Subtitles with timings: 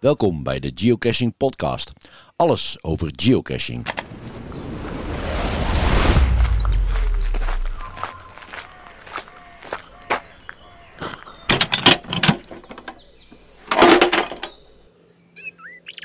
[0.00, 1.92] Welkom bij de Geocaching Podcast.
[2.36, 3.86] Alles over geocaching.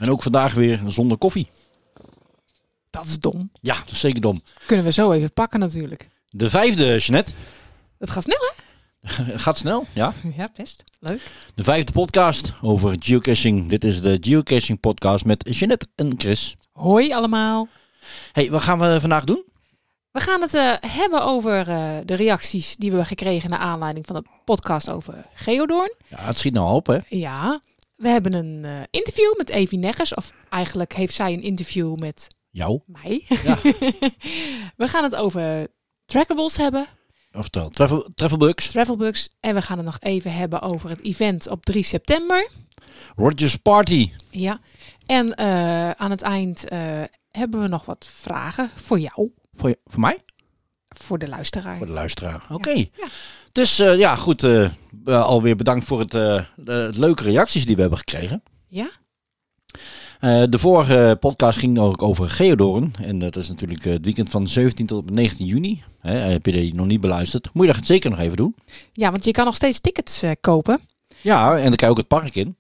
[0.02, 1.50] En ook vandaag weer zonder koffie.
[2.90, 3.52] Dat is dom.
[3.62, 4.44] Ja, dat is zeker dom.
[4.66, 6.10] Kunnen we zo even pakken natuurlijk.
[6.30, 7.32] De vijfde, Jeanette.
[7.98, 8.63] Dat gaat snel, hè?
[9.44, 10.14] Gaat snel, ja.
[10.38, 10.84] Ja, best.
[11.00, 11.32] Leuk.
[11.56, 13.70] De vijfde podcast over geocaching.
[13.70, 16.56] Dit is de Geocaching Podcast met Jeanette en Chris.
[16.72, 17.68] Hoi allemaal.
[18.32, 19.44] Hey, wat gaan we vandaag doen?
[20.12, 24.06] We gaan het eh, hebben over eh, de reacties die we hebben gekregen naar aanleiding
[24.06, 25.94] van de podcast over Geodoorn.
[26.08, 26.98] Ja, het schiet nou op, hè?
[27.10, 27.60] Ja,
[27.96, 30.14] we hebben een eh, interview met Evie Neggers.
[30.14, 32.80] Of eigenlijk heeft zij een interview met Jou.
[32.86, 33.26] mij.
[33.28, 33.58] Ja.
[34.84, 35.68] we gaan het over
[36.06, 36.88] trackables hebben,
[37.38, 39.30] Oftewel, travel, travelbugs, travelbugs.
[39.40, 42.50] En we gaan het nog even hebben over het event op 3 september.
[43.16, 44.12] Rogers Party.
[44.30, 44.60] Ja,
[45.06, 46.80] en eh, aan het eind eh,
[47.32, 50.20] hebben we nog wat vragen voor jou, Voor, je, voor mij?
[50.88, 51.78] voor de luisteraar.
[51.78, 52.44] Voor de luisteraar.
[52.50, 52.70] Oké.
[52.74, 53.08] Ja.
[53.52, 54.48] Dus eh, ja, goed.
[55.06, 56.12] alweer bedankt voor het,
[56.56, 58.44] de leuke reacties die we hebben gekregen.
[58.68, 58.90] Ja?
[60.24, 62.94] Eh, de vorige podcast ging ook over Geodoren.
[63.02, 65.84] En dat is natuurlijk eh, het weekend van 17 tot 19 juni.
[66.00, 67.50] Hè, heb je die nog niet beluisterd?
[67.54, 68.56] Moet je dat zeker nog even doen.
[68.94, 70.80] ja, want je kan nog steeds tickets eh, kopen.
[71.22, 72.56] Ja, en dan kan je ook het park in.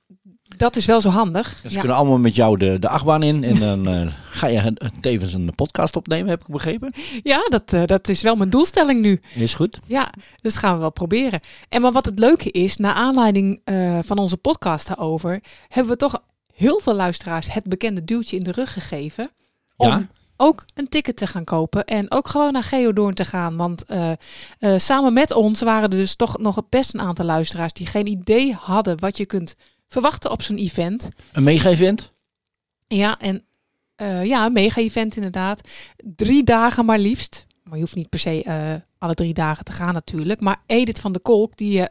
[0.58, 1.50] Dat is wel zo handig.
[1.50, 1.80] Dus ze ja.
[1.80, 3.44] kunnen allemaal met jou de, de achtbaan in.
[3.44, 6.94] En dan ga je tevens een podcast opnemen, heb ik begrepen.
[7.23, 9.19] ja, dat, dat is wel mijn doelstelling nu.
[9.36, 9.80] Is goed.
[9.86, 11.39] Ja, dus gaan we wel proberen.
[11.69, 13.61] En maar wat het leuke is, naar aanleiding
[14.02, 16.22] van onze podcast daarover, hebben we toch
[16.53, 19.31] heel veel luisteraars het bekende duwtje in de rug gegeven.
[19.75, 20.07] Om Ja.
[20.37, 23.55] ook een ticket te gaan kopen en ook gewoon naar Geodoorn te gaan.
[23.57, 24.17] Want eh, eh,
[24.77, 28.53] samen met ons waren er dus toch nog best een aantal luisteraars die geen idee
[28.53, 29.55] hadden wat je kunt
[29.87, 31.09] verwachten op zo'n event.
[31.31, 32.11] Een mega-event.
[32.88, 33.45] Ja, en
[33.95, 35.69] eh, ja, een mega-event inderdaad.
[36.15, 37.45] Drie dagen maar liefst.
[37.63, 40.41] Maar je hoeft niet per se alle drie dagen te gaan natuurlijk.
[40.41, 41.88] Maar Edith van de Kolk, die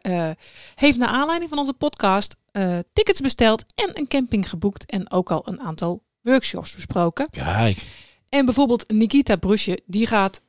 [0.74, 4.86] heeft naar aanleiding van onze podcast eh, tickets besteld en een camping geboekt.
[4.90, 7.30] En ook al een aantal workshops besproken.
[7.30, 7.84] Kijk.
[8.28, 10.40] En bijvoorbeeld Nikita Brusje, die gaat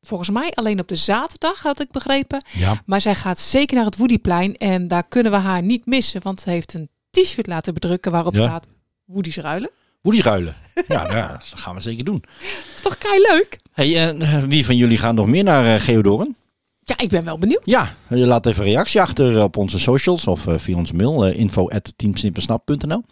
[0.00, 2.44] volgens mij alleen op de zaterdag, had ik begrepen.
[2.52, 2.82] Ja.
[2.86, 6.22] Maar zij gaat zeker naar het Woodyplein en daar kunnen we haar niet missen.
[6.22, 8.42] Want ze heeft een t-shirt laten bedrukken waarop Ja.
[8.42, 8.66] staat
[9.04, 9.70] Woody's ruilen.
[10.02, 10.54] Woody ruilen.
[10.88, 12.24] ja, nou ja, dat gaan we zeker doen.
[12.66, 13.58] Dat is toch kei leuk?
[13.72, 16.36] Hey, eh, wie van jullie gaan nog meer naar eh, Geodoren?
[16.88, 17.62] Ja, ik ben wel benieuwd.
[17.64, 21.28] Ja, je laat even een reactie achter op onze socials of eh, via onze mail
[21.28, 23.02] uh, info@teamsimpersnap.nl.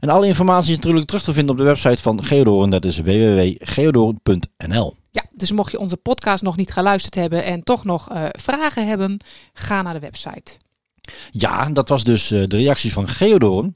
[0.00, 2.70] En alle informatie is natuurlijk terug te vinden op de website van Geodoren.
[2.70, 4.96] Dat is www.geodoren.nl.
[5.10, 8.86] Ja, dus mocht je onze podcast nog niet geluisterd hebben en toch nog eh, vragen
[8.86, 9.16] hebben,
[9.52, 10.56] ga naar de website.
[11.30, 13.72] Ja, dat was dus eh, de reacties van Geodoren.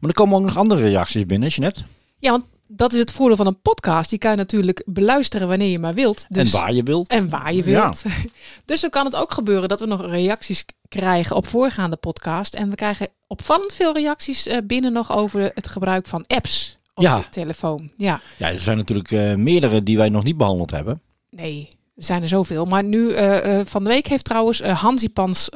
[0.00, 1.82] Maar er komen ook nog andere reacties binnen, Jeanette.
[2.18, 4.10] Ja, want dat is het voordeel van een podcast.
[4.10, 6.24] Die kan je natuurlijk beluisteren wanneer je maar wilt.
[6.28, 7.08] Dus, En waar je wilt.
[7.10, 8.02] en waar je wilt.
[8.64, 12.54] Dus zo kan het ook gebeuren dat we nog reacties krijgen op voorgaande podcast.
[12.54, 17.02] En we krijgen opvallend veel reacties eh, binnen nog over het gebruik van apps op
[17.02, 17.16] Ja.
[17.16, 17.90] je telefoon.
[17.96, 21.00] Ja, Ja, er zijn natuurlijk eh, meerdere die wij nog niet behandeld hebben.
[21.30, 22.64] nee, er zijn er zoveel.
[22.64, 25.48] Maar nu, eh, eh, van de week heeft trouwens eh Hansipans...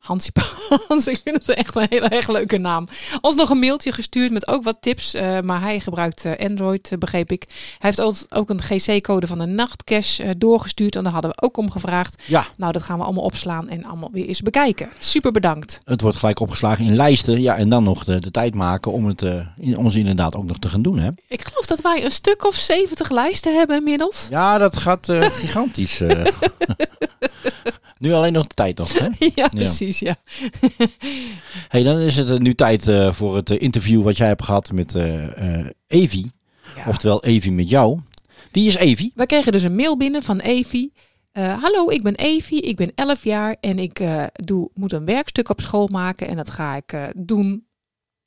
[0.00, 2.88] eh Hansipans, ik vind het echt een heel erg leuke naam.
[3.20, 5.14] Ons nog een mailtje gestuurd met ook wat tips.
[5.14, 7.44] eh, maar hij gebruikt eh, Android, eh, begreep ik.
[7.48, 10.96] Hij heeft ook, ook een GC-code van een nachtcache eh, doorgestuurd.
[10.96, 12.22] En daar hadden we ook om gevraagd.
[12.26, 14.88] Ja, Nou, dat gaan we allemaal opslaan en allemaal weer eens bekijken.
[14.98, 15.78] Super bedankt.
[15.84, 17.40] het wordt gelijk opgeslagen in lijsten.
[17.40, 19.22] Ja, en dan nog de, de tijd maken om het
[19.56, 20.98] in, ons inderdaad ook nog te gaan doen.
[20.98, 21.10] Hè?
[21.28, 24.26] Ik geloof dat wij een stuk of 70 lijsten hebben inmiddels.
[24.30, 26.00] Ja, dat gaat gigantisch.
[27.98, 28.98] nu alleen nog de tijd nog.
[28.98, 29.08] Hè?
[29.34, 30.16] ja, precies, ja.
[31.68, 34.44] Hey, dan is het eh, nu tijd eh, voor het eh, interview wat jij hebt
[34.44, 34.94] gehad met
[35.86, 36.32] Evie.
[36.76, 36.84] ja.
[36.86, 38.00] Oftewel Evie met jou.
[38.50, 39.12] Wie is Evie?
[39.14, 40.92] We kregen dus een mail binnen van Evie.
[41.32, 44.02] Hallo, ik ben Evie, ik ben 11 jaar en ik
[44.32, 46.28] doe, moet een werkstuk op school maken.
[46.28, 47.66] En dat ga ik doen,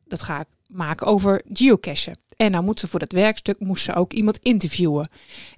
[0.05, 2.17] dat ga ik maken over geocachen.
[2.35, 5.09] En nou moet ze voor dat werkstuk moest ze ook iemand interviewen.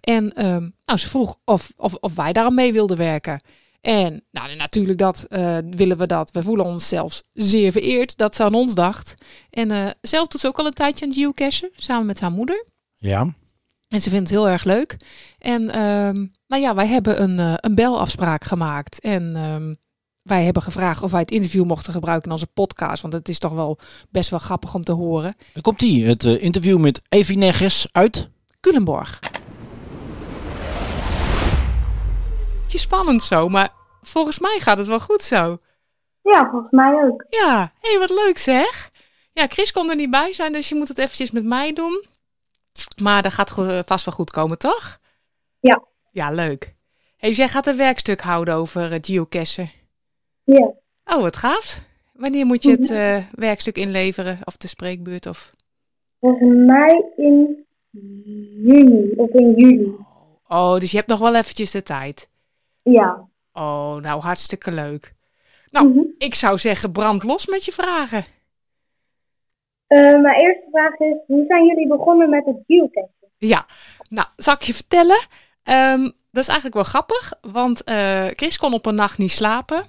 [0.01, 3.41] En ehm, nou, ze vroeg of, of, of wij daar aan mee wilden werken.
[3.85, 6.31] En nou, natuurlijk dat eh, willen we dat.
[6.31, 9.13] We voelen ons zelfs zeer vereerd dat ze aan ons dacht.
[9.49, 12.65] En eh, zelf doet ze ook al een tijdje aan geocachen, samen met haar moeder.
[12.93, 13.33] Ja.
[13.87, 14.97] En ze vindt het heel erg leuk.
[15.39, 15.65] En
[16.47, 18.99] nou ja, wij hebben een, eh, een belafspraak gemaakt.
[18.99, 19.73] En ehm,
[20.21, 23.01] wij hebben gevraagd of wij het interview mochten gebruiken in onze podcast.
[23.01, 23.79] Want het is toch wel
[24.09, 25.35] best wel grappig om te horen.
[25.53, 28.29] Dan komt die, het interview met Evie Negges uit.
[28.59, 29.19] Culemborg.
[32.65, 35.57] Beetje spannend zo, maar volgens mij gaat het wel goed zo.
[36.21, 37.25] Ja, volgens mij ook.
[37.29, 38.91] Ja, hé, hey, wat leuk zeg.
[39.33, 42.05] Ja, Chris kon er niet bij zijn, dus je moet het eventjes met mij doen.
[43.01, 44.99] Maar dat gaat go- vast wel goed komen, toch?
[45.59, 45.83] Ja.
[46.11, 46.75] Ja, leuk.
[47.17, 49.69] Hey, jij gaat een werkstuk houden over uh, geocachen.
[50.43, 50.71] Ja.
[51.05, 51.81] Oh, wat gaaf.
[52.13, 54.39] Wanneer moet je het uh, werkstuk inleveren?
[54.43, 55.25] Of de spreekbeurt?
[55.25, 55.51] Of...
[56.19, 57.65] Volgens mij in
[58.63, 59.95] juni of in juli.
[60.47, 62.29] Oh, dus je hebt nog wel eventjes de tijd.
[62.93, 63.27] Ja.
[63.53, 65.13] Oh, nou hartstikke leuk.
[65.71, 66.13] Nou, mm -hmm.
[66.17, 68.23] ik zou zeggen, brand los met je vragen.
[69.87, 73.13] Uh, mijn eerste vraag is, hoe zijn jullie begonnen met het geocachen?
[73.37, 73.65] Ja,
[74.09, 75.27] nou, zal ik je vertellen?
[75.63, 76.01] Um,
[76.31, 79.83] dat is eigenlijk wel grappig, want uh, Chris kon op een nacht niet slapen.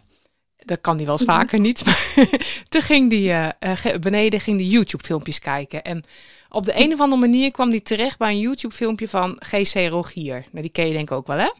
[0.56, 1.36] Dat kan hij wel eens Mhm.
[1.36, 1.84] vaker niet.
[1.84, 2.14] Maar
[2.68, 5.82] toen ging hij uh, beneden ging die YouTube-filmpjes kijken.
[5.82, 6.04] En
[6.48, 10.34] op de een of andere manier kwam hij terecht bij een YouTube-filmpje van GC Rogier.
[10.34, 11.50] Nou, die ken je denk ik ook wel, hè?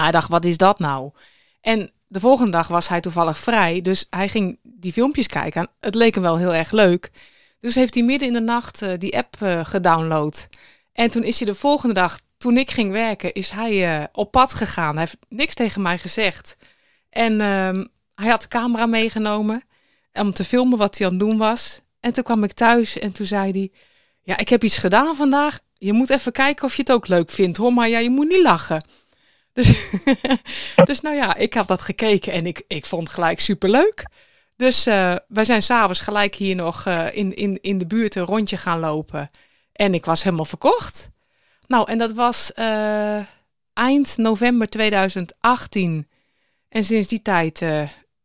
[0.00, 1.10] Hij dacht, wat is dat nou?
[1.60, 5.60] En de volgende dag was hij toevallig vrij, dus hij ging die filmpjes kijken.
[5.60, 7.10] En het leek hem wel heel erg leuk.
[7.60, 10.48] Dus heeft hij midden in de nacht uh, die app uh, gedownload.
[10.92, 14.30] En toen is hij de volgende dag, toen ik ging werken, is hij uh, op
[14.30, 14.90] pad gegaan.
[14.90, 16.56] Hij heeft niks tegen mij gezegd.
[17.10, 17.84] En uh,
[18.14, 19.62] hij had de camera meegenomen
[20.12, 21.80] om te filmen wat hij aan het doen was.
[22.00, 23.70] En toen kwam ik thuis en toen zei hij,
[24.22, 25.58] ja, ik heb iets gedaan vandaag.
[25.74, 27.72] Je moet even kijken of je het ook leuk vindt, hoor.
[27.72, 28.84] Maar ja, je moet niet lachen.
[29.52, 29.90] Dus,
[30.84, 34.06] dus nou ja, ik heb dat gekeken en ik, ik vond het gelijk superleuk.
[34.56, 38.24] Dus uh, wij zijn s'avonds gelijk hier nog uh, in, in, in de buurt een
[38.24, 39.30] rondje gaan lopen.
[39.72, 41.10] En ik was helemaal verkocht.
[41.66, 43.20] Nou, en dat was uh,
[43.72, 46.08] eind november 2018.
[46.68, 47.58] En sinds die tijd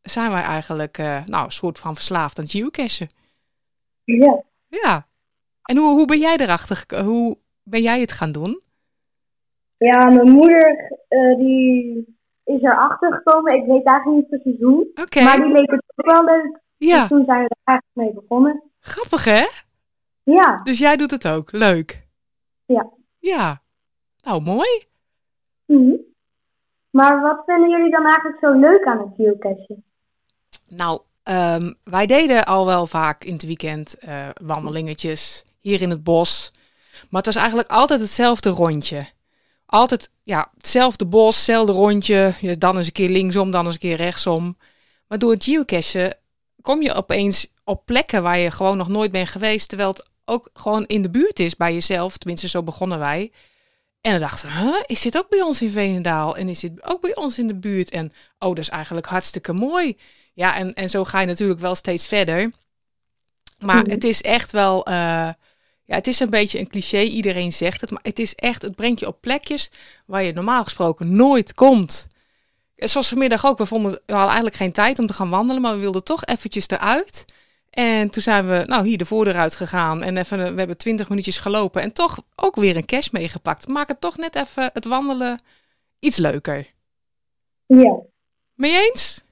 [0.01, 3.07] zijn wij eigenlijk nou, een soort van verslaafd aan geocachen.
[4.03, 4.43] Ja.
[4.67, 5.07] Ja.
[5.63, 8.61] En hoe, hoe ben jij erachter Hoe ben jij het gaan doen?
[9.77, 12.05] Ja, mijn moeder uh, die
[12.43, 13.55] is erachter gekomen.
[13.55, 14.87] Ik weet eigenlijk niet precies hoe.
[14.95, 15.23] Okay.
[15.23, 16.59] Maar die leek het ook wel leuk.
[16.77, 16.99] Ja.
[16.99, 18.63] Dus toen zijn we er eigenlijk mee begonnen.
[18.79, 19.45] Grappig hè?
[20.23, 20.59] Ja.
[20.63, 21.51] Dus jij doet het ook.
[21.51, 22.07] Leuk.
[22.65, 22.89] Ja.
[23.19, 23.61] Ja.
[24.23, 24.85] Nou, mooi.
[25.65, 26.05] Mm -hmm.
[26.89, 29.83] Maar wat vinden jullie dan eigenlijk zo leuk aan het geocachen?
[30.67, 36.03] Nou, um, wij deden al wel vaak in het weekend uh, wandelingetjes hier in het
[36.03, 36.51] bos.
[37.09, 39.05] Maar het was eigenlijk altijd hetzelfde rondje
[39.67, 42.33] altijd ja, hetzelfde bos, hetzelfde rondje.
[42.57, 44.57] Dan eens een keer linksom, dan eens een keer rechtsom.
[45.07, 46.17] Maar door het geocachen
[46.61, 49.69] kom je opeens op plekken waar je gewoon nog nooit bent geweest.
[49.69, 52.17] Terwijl het ook gewoon in de buurt is bij jezelf.
[52.17, 53.31] Tenminste, zo begonnen wij.
[54.01, 56.37] En dan dachten we, huh, is dit ook bij ons in Veenendaal?
[56.37, 57.89] En is dit ook bij ons in de buurt?
[57.89, 59.97] En oh, dat is eigenlijk hartstikke mooi.
[60.33, 62.51] Ja, en, en zo ga je natuurlijk wel steeds verder.
[63.59, 63.89] Maar mm.
[63.89, 64.89] het is echt wel...
[64.89, 65.29] Uh,
[65.87, 68.75] ja, het is een beetje een cliché, iedereen zegt het, maar het is echt, het
[68.75, 69.71] brengt je op plekjes
[70.05, 72.07] waar je normaal gesproken nooit komt.
[72.75, 75.73] Zoals vanmiddag ook, we vonden, we hadden eigenlijk geen tijd om te gaan wandelen, maar
[75.73, 77.25] we wilden toch eventjes eruit.
[77.69, 81.09] En toen zijn we, nou, hier de voordeur uit gegaan en even, we hebben twintig
[81.09, 83.67] minuutjes gelopen en toch ook weer een cash meegepakt.
[83.67, 85.41] Maak het toch net even het wandelen
[85.99, 86.67] iets leuker.
[87.65, 87.99] Ja.
[88.53, 89.23] Mee eens?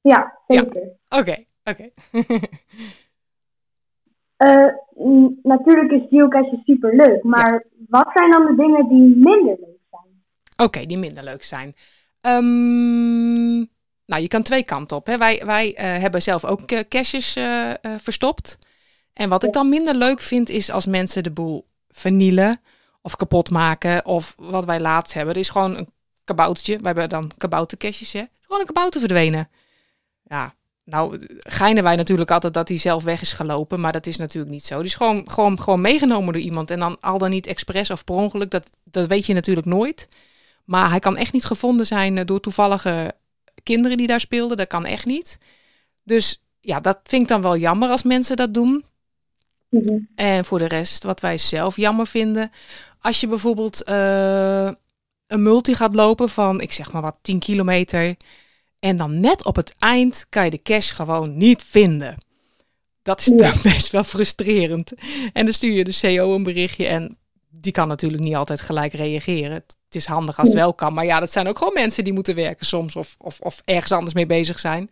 [0.00, 0.96] Ja, zeker.
[1.08, 1.44] Oké, oké.
[1.64, 1.92] Okay,
[2.22, 2.40] okay.
[4.38, 4.72] Uh,
[5.42, 7.62] natuurlijk is geocachen super leuk, maar ja.
[7.88, 10.22] wat zijn dan de dingen die minder leuk zijn?
[10.56, 11.74] Oké, okay, die minder leuk zijn.
[12.20, 13.56] Um,
[14.06, 15.06] nou, je kan twee kanten op.
[15.06, 15.16] Hè.
[15.16, 17.38] Wij, wij uh, hebben zelf ook uh, caches
[17.96, 18.58] verstopt.
[19.12, 22.60] En wat ik dan minder leuk vind, is als mensen de boel vernielen
[23.02, 24.04] of kapot maken.
[24.06, 25.34] Of wat wij laatst hebben.
[25.34, 25.88] Er is gewoon een
[26.24, 26.78] kaboutertje.
[26.78, 28.24] We hebben dan kaboutercaches, hè.
[28.40, 29.48] Gewoon een kabouter verdwenen.
[30.22, 34.16] Ja, nou, geinen wij natuurlijk altijd dat hij zelf weg is gelopen, maar dat is
[34.16, 34.76] natuurlijk niet zo.
[34.76, 38.04] Die is gewoon, gewoon, gewoon meegenomen door iemand en dan al dan niet expres of
[38.04, 40.08] per ongeluk, dat, dat weet je natuurlijk nooit.
[40.64, 43.14] Maar hij kan echt niet gevonden zijn door toevallige
[43.62, 45.38] kinderen die daar speelden, dat kan echt niet.
[46.02, 48.84] Dus ja, dat vind ik dan wel jammer als mensen dat doen.
[49.68, 50.08] Mm -hmm.
[50.14, 52.50] En voor de rest, wat wij zelf jammer vinden,
[53.00, 54.70] als je bijvoorbeeld uh,
[55.26, 58.16] een multi gaat lopen van, ik zeg maar wat, 10 kilometer...
[58.84, 62.16] En dan net op het eind kan je de cash gewoon niet vinden.
[63.02, 63.52] Dat is ja.
[63.72, 64.92] best wel frustrerend.
[65.32, 67.18] En dan stuur je de CO een berichtje en
[67.50, 69.52] die kan natuurlijk niet altijd gelijk reageren.
[69.52, 70.94] Het is handig als het wel kan.
[70.94, 73.92] Maar ja, dat zijn ook gewoon mensen die moeten werken soms of, of, of ergens
[73.92, 74.90] anders mee bezig zijn.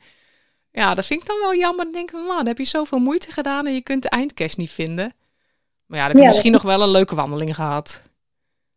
[0.70, 1.84] Ja, dat vind ik dan wel jammer.
[1.84, 4.70] Dan denk ik, man, heb je zoveel moeite gedaan en je kunt de eindcash niet
[4.70, 5.12] vinden.
[5.86, 8.02] Maar ja, dan heb je ja, misschien nog wel een leuke wandeling gehad.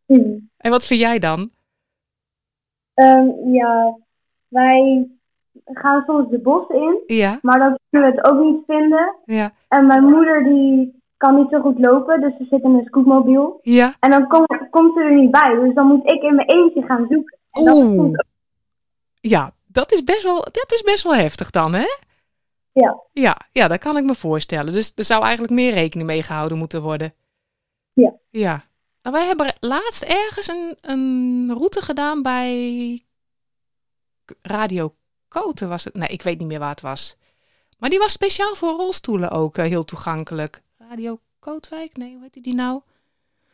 [0.06, 0.50] Mm.
[0.58, 1.50] En wat vind jij dan?
[2.94, 3.98] Um, ja,
[4.56, 5.08] wij
[5.66, 7.40] gaan soms de bos in, ja.
[7.42, 9.16] maar dan kunnen we het ook niet vinden.
[9.26, 9.52] Ja.
[9.68, 13.60] En mijn moeder die kan niet zo goed lopen, dus ze zit in een scootmobiel.
[13.62, 13.96] Ja.
[14.00, 16.82] En dan kom, komt ze er niet bij, dus dan moet ik in mijn eentje
[16.82, 17.38] gaan zoeken.
[17.52, 18.20] En dat Oeh.
[19.22, 21.86] Ja, dat is, best wel, dat is best wel heftig dan, hè?
[22.72, 23.00] Ja.
[23.12, 24.74] Ja, ja, dat kan ik me voorstellen.
[24.74, 27.14] Dus er zou eigenlijk meer rekening mee gehouden moeten worden.
[27.94, 28.14] Ja.
[28.30, 28.64] Ja.
[29.02, 33.02] Nou, wij hebben laatst ergens een, een route gedaan bij
[34.42, 34.96] Radio
[35.28, 35.94] Koten was het.
[35.96, 37.16] Nee, ik weet niet meer waar het was.
[37.78, 40.62] Maar die was speciaal voor rolstoelen ook eh, heel toegankelijk.
[40.78, 41.98] Radio Kootwijk?
[41.98, 42.82] Nee, hoe heet die nou?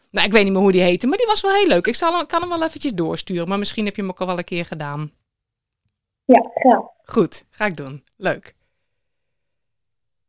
[0.09, 1.87] Nou, ik weet niet meer hoe die heette, maar die was wel heel leuk.
[1.87, 4.27] Ik zal, hem- kan hem wel eventjes doorsturen, maar misschien heb je hem ook al
[4.27, 5.11] wel een keer gedaan.
[6.25, 6.81] Ja, graag.
[7.03, 8.03] Goed, ga ik doen.
[8.17, 8.55] Leuk.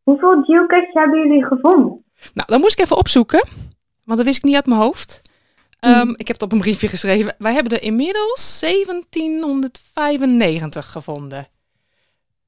[0.03, 2.05] Hoeveel geocaches hebben jullie gevonden?
[2.35, 3.49] Nou, dan moest ik even opzoeken,
[4.05, 5.23] want dat wist ik niet uit mijn hoofd.
[5.83, 7.35] Ehm, Ik heb het op een briefje geschreven.
[7.39, 11.49] Wij hebben er inmiddels 1795 gevonden.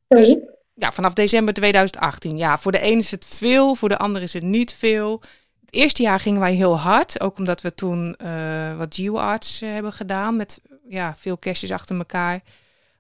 [0.09, 0.39] Dus-.
[0.75, 2.37] Ja, vanaf december 2018.
[2.37, 5.21] Ja, voor de een is het veel, voor de ander is het niet veel.
[5.61, 9.73] Het eerste jaar gingen wij heel hard, ook omdat we toen eh, wat geoarts eh,
[9.73, 12.41] hebben gedaan met ja, veel caches achter elkaar.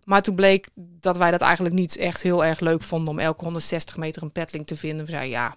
[0.05, 3.45] Maar toen bleek dat wij dat eigenlijk niet echt heel erg leuk vonden om elke
[3.45, 5.05] 160 meter een petling te vinden.
[5.05, 5.53] We zeiden ja,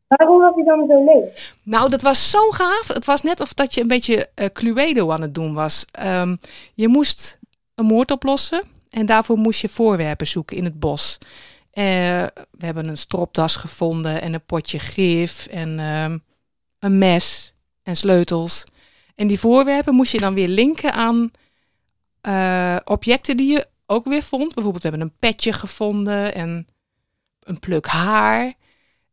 [0.07, 1.53] waarom was hij dan zo leuk?
[1.63, 2.87] Nou, dat was zo gaaf.
[2.87, 5.85] Het was net of dat je een beetje eh, Cluedo aan het doen was.
[5.91, 6.35] Ehm,
[6.73, 7.39] je moest
[7.75, 11.17] een moord oplossen en daarvoor moest je voorwerpen zoeken in het bos.
[11.71, 11.83] Eh,
[12.51, 16.17] we hebben een stropdas gevonden en een potje gif en ehm,
[16.83, 18.63] een mes en sleutels.
[19.15, 21.31] En die voorwerpen moest je dan weer linken aan
[22.21, 24.53] eh, objecten die je ook weer vond.
[24.53, 26.67] Bijvoorbeeld, we hebben een petje gevonden en
[27.39, 28.53] een pluk haar.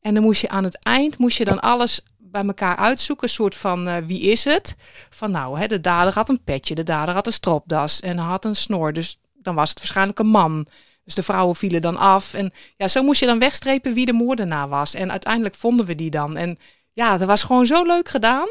[0.01, 3.25] En dan moest je aan het eind moest je dan alles bij elkaar uitzoeken.
[3.25, 4.77] Een soort van eh, wie is het?
[5.11, 8.45] Van nou, hè, de dader had een petje, de dader had een stropdas en had
[8.45, 8.93] een snor.
[8.93, 10.67] Dus dan was het waarschijnlijk een man.
[11.05, 12.35] Dus de vrouwen vielen dan af.
[12.35, 14.95] En ja, zo moest je dan wegstrepen wie de moordenaar was.
[14.95, 16.37] En uiteindelijk vonden we die dan.
[16.37, 16.59] En
[17.01, 18.49] ja, dat was gewoon zo leuk gedaan.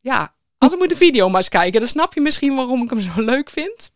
[0.00, 1.80] Ja, als moet de video maar eens kijken.
[1.80, 3.90] Dan snap je misschien waarom ik hem zo leuk vind.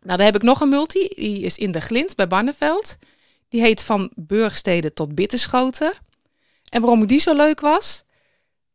[0.00, 1.08] Nou, dan heb ik nog een multi.
[1.08, 2.96] Die is in de Glint bij Barneveld.
[3.48, 5.92] Die heet Van Burgstede tot Bitterschoten.
[6.68, 8.04] En waarom ik die zo leuk was,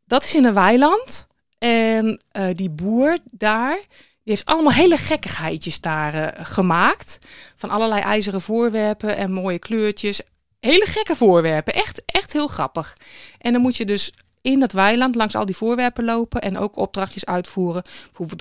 [0.04, 1.26] dat is in een weiland.
[1.58, 3.80] En eh, die boer daar,
[4.22, 7.18] die heeft allemaal hele gekkigheidjes daar eh, gemaakt.
[7.56, 10.20] Van allerlei ijzeren voorwerpen en mooie kleurtjes.
[10.60, 12.96] Hele gekke voorwerpen, echt, echt heel grappig.
[13.38, 14.12] En dan moet je dus
[14.42, 17.82] in dat weiland langs al die voorwerpen lopen en ook opdrachtjes uitvoeren.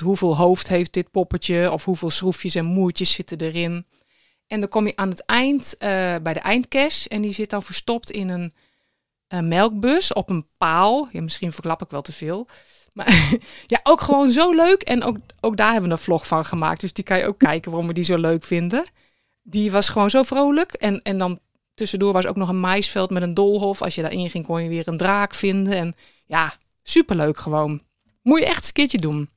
[0.04, 3.86] Hoeveel hoofd heeft dit poppetje of hoeveel schroefjes en moertjes zitten erin.
[4.48, 5.90] En dan kom je aan het eind eh,
[6.24, 8.54] bij de eindcache en die zit dan verstopt in een,
[9.28, 11.10] een melkbus op een paal.
[11.12, 12.48] Ja, misschien verklap ik wel te veel.
[12.94, 14.82] Maar ja, ook gewoon zo leuk.
[14.82, 16.82] En ook, ook daar hebben we een vlog van gemaakt.
[16.82, 18.84] Dus die kan je ook kijken waarom we die zo leuk vinden.
[19.42, 20.74] Die was gewoon zo vrolijk.
[20.74, 21.40] En, en dan
[21.80, 23.82] tussendoor was ook nog een maisveld met een doolhof.
[23.82, 25.74] Als je daarin ging, kon je weer een draak vinden.
[25.74, 25.94] En
[26.26, 27.82] ja, superleuk gewoon.
[28.22, 29.30] Moet je echt eens een keertje doen.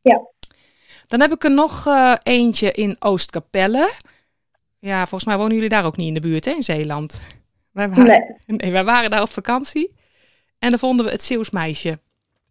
[0.00, 0.26] Ja.
[1.06, 3.92] Dan heb ik er nog eh, eentje in Oostkapelle.
[4.78, 7.20] Ja, volgens mij wonen jullie daar ook niet in de buurt, hè, in Zeeland.
[7.72, 8.36] Wij waren, Nee.
[8.58, 9.94] nee, wij waren daar op vakantie.
[10.58, 11.98] En dan vonden we het Zeeuws meisje.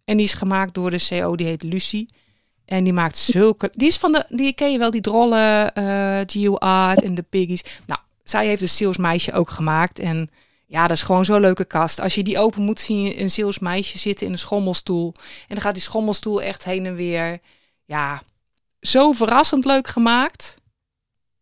[0.06, 2.10] En die is gemaakt door de CO, die heet Lucie.
[2.66, 3.72] En die maakt zulke...
[3.74, 4.26] Die is van de...
[4.30, 7.64] Die ken je wel, die drolle eh Geo Art en de piggies.
[7.86, 10.00] Nou, zij heeft het Zeeuws meisje ook gemaakt.
[10.00, 10.30] En
[10.70, 12.00] Ja, dat is gewoon zo'n leuke kast.
[12.00, 15.14] Als je die open moet, zie je een Zeeuws meisje zitten in een schommelstoel.
[15.18, 17.40] En dan gaat die schommelstoel echt heen en weer.
[17.86, 18.24] Ja,
[18.82, 20.58] zo verrassend leuk gemaakt.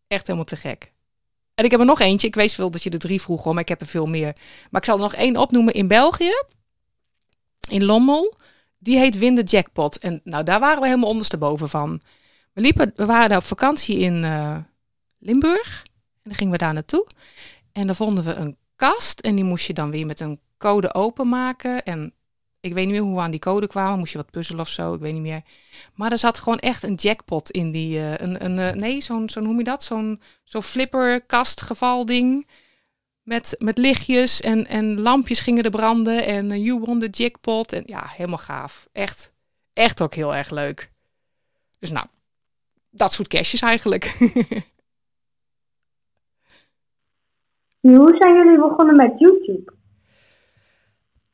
[0.06, 0.92] Echt helemaal te gek.
[1.54, 2.26] En ik heb er nog eentje.
[2.26, 4.36] Ik weet wel dat je er drie vroeg hoor, maar ik heb er veel meer.
[4.70, 6.44] Maar ik zal er nog één opnoemen in België.
[7.68, 8.36] In Lommel.
[8.78, 9.98] Die heet Win de Jackpot.
[9.98, 12.00] En nou, daar waren we helemaal ondersteboven van.
[12.52, 14.56] We, liepen, we waren daar op vakantie in uh,
[15.18, 15.84] Limburg.
[16.26, 17.06] En dan gingen we daar naartoe.
[17.72, 19.20] En dan vonden we een kast.
[19.20, 21.82] En die moest je dan weer met een code openmaken.
[21.82, 22.12] En
[22.60, 23.98] ik weet niet meer hoe we aan die code kwamen.
[23.98, 25.42] Moest je wat puzzelen of zo, ik weet niet meer.
[25.94, 27.98] Maar er zat gewoon echt een jackpot in die...
[27.98, 29.82] Uh, een, een, uh, nee, zo'n, zo noem je dat?
[29.82, 32.48] Zo'n zo'n flipperkastgeval ding.
[33.22, 36.26] Met, met lichtjes en, en lampjes gingen er branden.
[36.26, 37.72] En uh, you won the jackpot.
[37.72, 38.88] En ja, helemaal gaaf.
[38.92, 39.32] Echt,
[39.72, 40.90] echt ook heel erg leuk.
[41.78, 42.06] Dus nou,
[42.90, 44.04] dat soort cashjes eigenlijk.
[47.94, 49.72] Hoe zijn jullie begonnen met YouTube?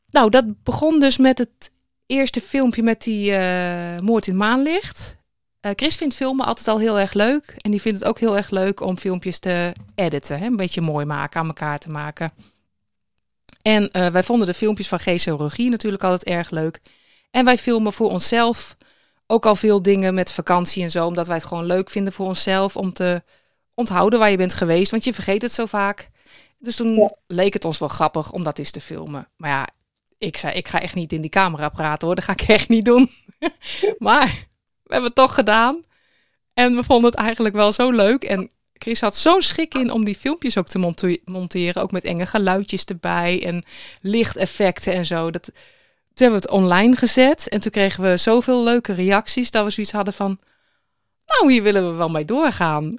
[0.09, 1.71] Nou, dat begon dus met het
[2.05, 5.17] eerste filmpje met die uh, moord in maanlicht.
[5.61, 7.55] Uh, Chris vindt filmen altijd al heel erg leuk.
[7.57, 10.39] En die vindt het ook heel erg leuk om filmpjes te editen.
[10.39, 10.45] Hè?
[10.45, 12.31] Een beetje mooi maken, aan elkaar te maken.
[13.61, 16.81] En uh, wij vonden de filmpjes van geologie natuurlijk altijd erg leuk.
[17.31, 18.77] En wij filmen voor onszelf
[19.27, 21.07] ook al veel dingen met vakantie en zo.
[21.07, 23.23] Omdat wij het gewoon leuk vinden voor onszelf om te
[23.73, 24.91] onthouden waar je bent geweest.
[24.91, 26.09] Want je vergeet het zo vaak.
[26.63, 27.15] Dus toen ja.
[27.27, 29.27] leek het ons wel grappig om dat eens te filmen.
[29.37, 29.67] Maar ja,
[30.17, 32.15] ik zei, ik ga echt niet in die camera praten hoor.
[32.15, 33.11] Dat ga ik echt niet doen.
[33.97, 34.27] maar
[34.83, 35.83] we hebben het toch gedaan.
[36.53, 38.23] En we vonden het eigenlijk wel zo leuk.
[38.23, 41.81] En Chris had zo'n schik in om die filmpjes ook te monteren.
[41.81, 43.63] Ook met enge geluidjes erbij en
[44.01, 45.31] lichteffecten en zo.
[45.31, 45.53] Dat, toen
[46.13, 47.49] hebben we het online gezet.
[47.49, 50.39] En toen kregen we zoveel leuke reacties dat we zoiets hadden van...
[51.25, 52.97] Nou, hier willen we wel mee doorgaan.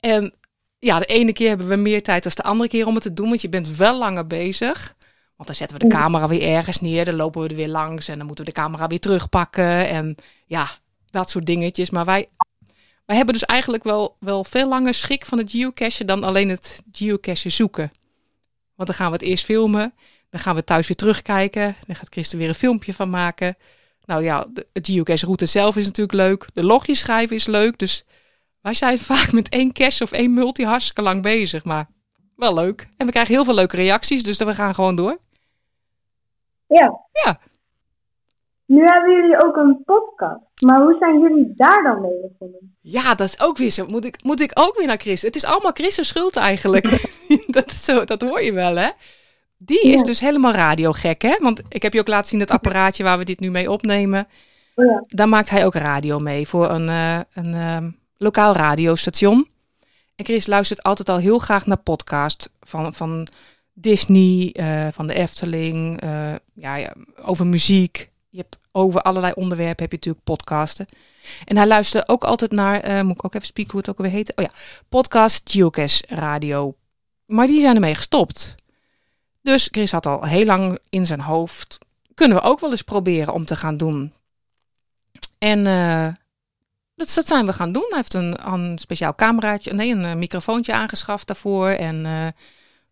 [0.00, 0.34] En
[0.84, 3.12] ja, de ene keer hebben we meer tijd dan de andere keer om het te
[3.12, 3.28] doen.
[3.28, 4.94] Want je bent wel langer bezig.
[5.36, 7.04] Want dan zetten we de camera weer ergens neer.
[7.04, 8.08] Dan lopen we er weer langs.
[8.08, 9.88] En dan moeten we de camera weer terugpakken.
[9.88, 10.14] En
[10.46, 10.70] ja,
[11.10, 11.90] dat soort dingetjes.
[11.90, 12.28] Maar wij,
[13.04, 16.82] wij hebben dus eigenlijk wel, wel veel langer schik van het geocachen dan alleen het
[16.92, 17.90] geocachen zoeken.
[18.74, 19.94] Want dan gaan we het eerst filmen.
[20.30, 21.76] Dan gaan we thuis weer terugkijken.
[21.86, 23.56] Dan gaat Christen weer een filmpje van maken.
[24.04, 26.46] Nou ja, de, het geocache route zelf is natuurlijk leuk.
[26.54, 27.78] De logjes schrijven is leuk.
[27.78, 28.04] Dus
[28.62, 31.64] wij zijn vaak met één cache of één multi hartstikke lang bezig.
[31.64, 31.86] Maar
[32.36, 32.88] wel leuk.
[32.96, 34.22] En we krijgen heel veel leuke reacties.
[34.22, 35.18] Dus we gaan gewoon door.
[36.66, 37.00] Ja.
[37.24, 37.38] Ja.
[38.66, 40.40] Nu hebben jullie ook een podcast.
[40.60, 42.76] Maar hoe zijn jullie daar dan mee begonnen?
[42.80, 43.86] Ja, dat is ook weer zo.
[43.86, 45.22] Moet ik, moet ik ook weer naar Chris?
[45.22, 46.84] Het is allemaal Chris' schuld eigenlijk.
[47.56, 48.88] dat, is zo, dat hoor je wel, hè?
[49.58, 51.34] Die is dus helemaal radiogek, hè?
[51.40, 54.26] Want ik heb je ook laten zien het apparaatje waar we dit nu mee opnemen.
[54.74, 55.04] Oh ja.
[55.06, 57.90] Daar maakt hij ook radio mee voor een, eh, een ehm,
[58.22, 59.48] lokaal radiostation.
[60.14, 63.28] En Chris luistert altijd al heel graag naar podcast van, van
[63.72, 68.10] Disney, eh, van de Efteling, eh, ja, ja, over muziek.
[68.28, 70.86] Je hebt over allerlei onderwerpen heb je natuurlijk podcasten.
[71.44, 73.96] En hij luisterde ook altijd naar, eh, moet ik ook even spieken hoe het ook
[73.96, 74.36] alweer heet?
[74.36, 74.50] Oh ja,
[74.88, 76.76] podcast Geocache Radio.
[77.26, 78.54] Maar die zijn ermee gestopt.
[79.42, 81.78] Dus Chris had al heel lang in zijn hoofd,
[82.14, 84.12] kunnen we ook wel eens proberen om te gaan doen.
[85.38, 85.66] En
[86.94, 87.86] dat, dat zijn we gaan doen.
[87.88, 91.68] Hij heeft een, een speciaal cameraatje, nee, een eh, microfoontje aangeschaft daarvoor.
[91.68, 92.26] En eh,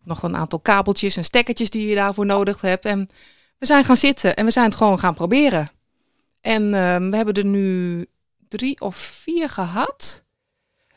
[0.05, 2.85] nog een aantal kabeltjes en stekkertjes die je daarvoor nodig hebt.
[2.85, 3.09] En
[3.59, 5.69] we zijn gaan zitten en we zijn het gewoon gaan proberen.
[6.41, 8.07] En eh, we hebben er nu
[8.49, 10.25] drie of vier gehad.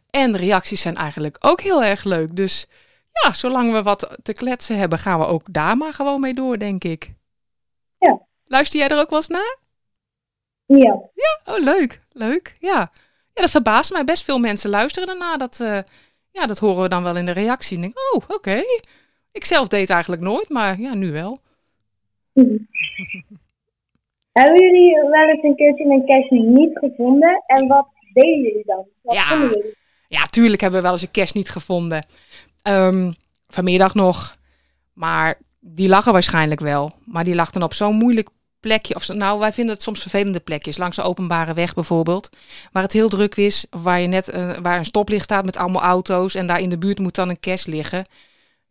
[0.10, 2.36] En de reacties zijn eigenlijk ook heel erg leuk.
[2.36, 2.68] Dus
[3.12, 6.58] ja, zolang we wat te kletsen hebben, gaan we ook daar maar gewoon mee door,
[6.58, 7.14] denk ik.
[7.98, 8.22] Ja.
[8.46, 9.58] Luister jij er ook wel eens naar?
[10.66, 11.10] Ja.
[11.46, 12.02] Oh, leuk.
[12.14, 12.92] Leuk, ja.
[13.34, 14.04] Ja, dat verbaast mij.
[14.04, 15.38] Best veel mensen luisteren daarna.
[15.38, 15.80] Dat, eh,
[16.32, 17.76] ja, dat horen we dan wel in de reactie.
[17.76, 18.64] En denk, oh, oké.
[19.32, 21.38] Ik zelf deed eigenlijk nooit, maar ja, nu wel.
[24.32, 27.44] Hebben jullie wel eens een keertje een cache niet gevonden?
[27.46, 28.86] En wat deden jullie dan?
[29.02, 29.38] Wat Ja.
[29.40, 29.76] jullie?
[30.08, 32.06] Ja, tuurlijk hebben we wel eens een kerst niet gevonden.
[32.62, 33.12] Ehm,
[33.48, 34.36] vanmiddag nog.
[34.94, 36.92] Maar die lag er waarschijnlijk wel.
[37.06, 38.30] Maar die lag dan op zo'n moeilijk
[38.64, 38.96] plekje.
[38.96, 40.78] Of, nou, wij vinden het soms vervelende plekjes.
[40.78, 42.30] Langs de openbare weg bijvoorbeeld.
[42.72, 43.66] Waar het heel druk is.
[43.70, 46.36] Waar, je net, eh, waar een stoplicht staat met allemaal auto's.
[46.36, 48.10] En daar in de buurt moet dan een kerst liggen.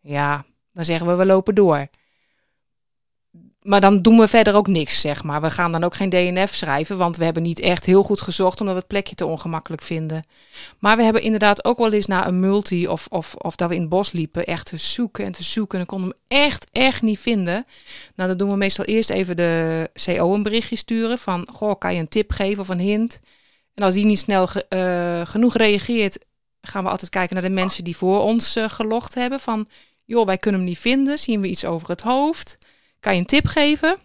[0.00, 1.88] Ja, dan zeggen we, we lopen door.
[3.62, 5.40] Maar dan doen we verder ook niks, zeg maar.
[5.40, 8.60] We gaan dan ook geen DNF schrijven, want we hebben niet echt heel goed gezocht
[8.60, 10.26] omdat we het plekje te ongemakkelijk vinden.
[10.78, 13.74] Maar we hebben inderdaad ook wel eens naar een multi of, of, of dat we
[13.74, 15.78] in het bos liepen, echt te zoeken en te zoeken.
[15.80, 17.66] En konden hem echt, echt niet vinden.
[18.14, 21.94] Nou, dan doen we meestal eerst even de CO een berichtje sturen van, goh, kan
[21.94, 23.20] je een tip geven of een hint?
[23.74, 26.18] En als die niet snel eh, genoeg reageert,
[26.60, 29.40] gaan we altijd kijken naar de mensen die voor ons eh, gelogd hebben.
[29.40, 29.68] Van,
[30.04, 31.18] joh, wij kunnen hem niet vinden.
[31.18, 32.58] Zien we iets over het hoofd?
[33.02, 33.96] Kan je een tip geven?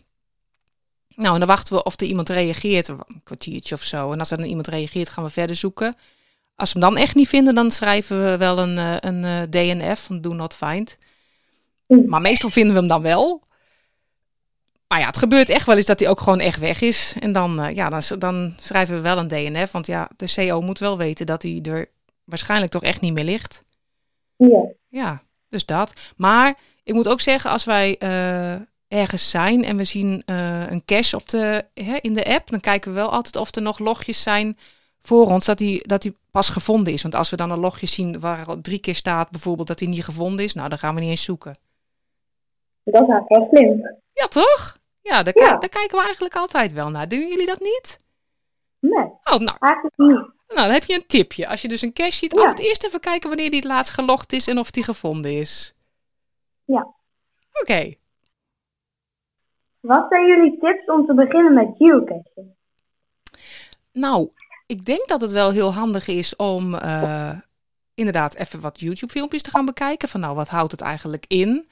[1.15, 4.11] Nou, en dan wachten we of er iemand reageert, een kwartiertje of zo.
[4.11, 5.95] En als er dan iemand reageert, gaan we verder zoeken.
[6.55, 9.41] Als we hem dan echt niet vinden, dan schrijven we wel een, eh, een, eh,
[9.41, 10.97] DNF van Do Not Find.
[11.87, 13.43] Maar meestal vinden we hem dan wel.
[14.87, 17.13] Maar ja, het gebeurt echt wel eens dat hij ook gewoon echt weg is.
[17.19, 19.71] En dan, eh, ja, dan, dan schrijven we wel een DNF.
[19.71, 21.89] Want ja, de CO moet wel weten dat hij er
[22.23, 23.63] waarschijnlijk toch echt niet meer ligt.
[24.35, 24.65] Ja.
[24.89, 26.13] Ja, dus dat.
[26.15, 27.97] Maar ik moet ook zeggen, als wij
[28.87, 32.59] ergens zijn en we zien eh, een cache op de, hè, in de app, dan
[32.59, 34.57] kijken we wel altijd of er nog logjes zijn
[34.99, 37.01] voor ons dat die, dat die pas gevonden is.
[37.01, 39.87] Want als we dan een logje zien waar al drie keer staat bijvoorbeeld dat hij
[39.89, 41.59] niet gevonden is, nou dan gaan we niet eens zoeken.
[42.83, 43.97] Dat is eigenlijk wel slim.
[44.13, 44.77] Ja, toch?
[45.01, 45.43] Ja, daar, Ja.
[45.51, 47.07] ki- daar kijken we eigenlijk altijd wel naar.
[47.07, 47.99] Doen jullie dat niet?
[48.79, 50.09] Nee, Oh, nou, eigenlijk niet.
[50.17, 51.47] nou, dan heb je een tipje.
[51.47, 52.41] Als je dus een cache ziet, Ja.
[52.41, 55.73] altijd eerst even kijken wanneer die het laatst gelogd is en of die gevonden is.
[56.65, 56.87] Ja.
[57.61, 57.93] Oké.
[59.87, 62.55] Wat zijn jullie tips om te beginnen met geocachen?
[63.91, 64.29] Nou,
[64.65, 67.29] ik denk dat het wel heel handig is om eh,
[67.93, 70.09] inderdaad even wat YouTube-filmpjes te gaan bekijken.
[70.09, 71.67] Van nou, wat houdt het eigenlijk in?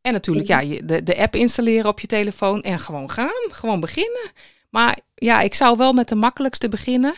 [0.00, 3.50] En natuurlijk, ja, je, de, de app installeren op je telefoon en gewoon gaan.
[3.50, 4.30] Gewoon beginnen.
[4.70, 7.14] Maar ja, ik zou wel met de makkelijkste beginnen.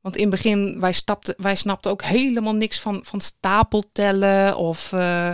[0.00, 4.92] Want in het begin, wij, stapten, wij snapten ook helemaal niks van, van stapeltellen of
[4.92, 5.30] eh,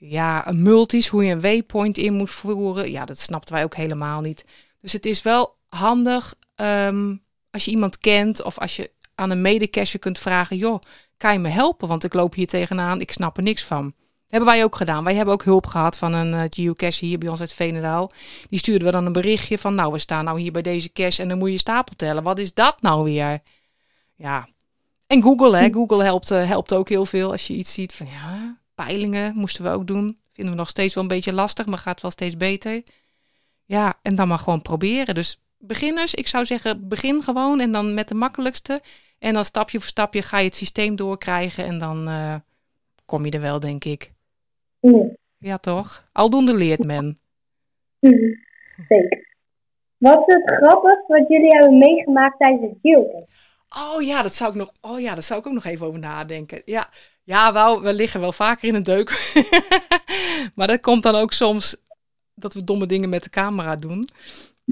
[0.00, 2.90] ja, een multis, hoe je een waypoint in moet voeren.
[2.90, 4.44] Ja, dat snapten wij ook helemaal niet.
[4.80, 7.16] Dus het is wel handig ehm,
[7.50, 10.80] als je iemand kent of als je aan een medecacher kunt vragen, joh,
[11.16, 11.88] kan je me helpen?
[11.88, 13.94] Want ik loop hier tegenaan, ik snap er niks van.
[14.28, 15.04] Hebben wij ook gedaan.
[15.04, 18.10] Wij hebben ook hulp gehad van een eh, geocacher hier bij ons uit Veenendaal.
[18.48, 21.22] Die stuurde we dan een berichtje van, nou, we staan nou hier bij deze cache
[21.22, 22.22] en dan moet je stapel tellen.
[22.22, 23.40] Wat is dat nou weer?
[24.14, 24.48] Ja.
[25.06, 25.72] En Google, hè.
[25.72, 29.64] Google helpt, eh, helpt ook heel veel als je iets ziet van, ja, peilingen moesten
[29.64, 30.18] we ook doen.
[30.32, 32.82] Vinden we nog steeds wel een beetje lastig, maar gaat wel steeds beter.
[33.64, 35.14] Ja, en dan maar gewoon proberen.
[35.14, 38.80] Dus beginners, ik zou zeggen, begin gewoon en dan met de makkelijkste.
[39.18, 42.34] En dan stapje voor stapje ga je het systeem doorkrijgen en dan eh,
[43.04, 44.12] kom je er wel, denk ik.
[44.80, 45.18] Nee.
[45.38, 46.08] Ja, toch?
[46.12, 47.18] Aldoende leert men.
[48.88, 49.28] Zeker.
[49.98, 53.26] Wat is het grappigst wat jullie hebben meegemaakt tijdens het geocachen?
[53.68, 54.72] Oh ja, dat zou ik nog.
[54.80, 56.62] Oh ja, dat zou ik ook nog even over nadenken.
[56.64, 56.88] Ja,
[57.30, 59.32] ja wel, we liggen wel vaker in een deuk.
[60.54, 61.76] maar dat komt dan ook soms
[62.34, 64.08] dat we domme dingen met de camera doen.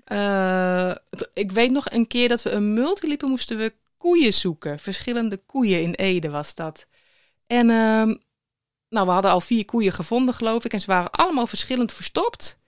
[0.05, 0.95] Eh,
[1.33, 4.79] ik weet nog een keer dat we een multiliepen moesten we koeien zoeken.
[4.79, 6.87] Verschillende koeien in Ede was dat.
[7.47, 8.15] En ehm,
[8.89, 10.73] nou, we hadden al vier koeien gevonden, geloof ik.
[10.73, 12.59] En ze waren allemaal verschillend verstopt.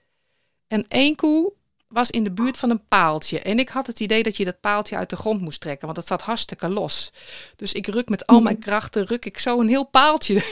[0.67, 1.53] En één koe
[1.91, 3.39] was in de buurt van een paaltje.
[3.39, 5.97] En ik had het idee dat je dat paaltje uit de grond moest trekken, want
[5.97, 7.11] het zat hartstikke los.
[7.55, 10.43] Dus ik ruk met al mijn krachten, ruk ik zo een heel paaltje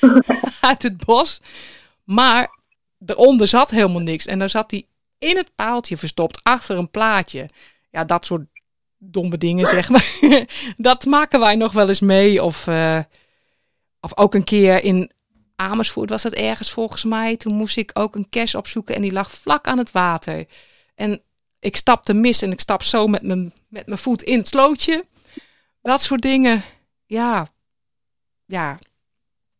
[0.60, 1.40] uit het bos.
[2.04, 2.58] Maar
[3.06, 4.26] eronder zat helemaal niks.
[4.26, 4.86] En dan zat hij
[5.18, 7.48] in het paaltje verstopt, achter een plaatje.
[7.90, 8.46] Ja, dat soort
[8.98, 10.18] domme dingen, zeg maar.
[10.76, 12.42] dat maken wij nog wel eens mee.
[12.42, 12.98] Of, eh,
[14.00, 15.12] of ook een keer in
[15.56, 17.36] Amersfoort was dat ergens volgens mij.
[17.36, 20.46] Toen moest ik ook een cache opzoeken en die lag vlak aan het water.
[20.94, 21.22] En
[21.58, 25.04] ik stapte mis en ik stap zo met mijn, met mijn voet in het slootje.
[25.82, 26.62] Dat soort dingen.
[27.06, 27.48] Ja,
[28.44, 28.78] ja.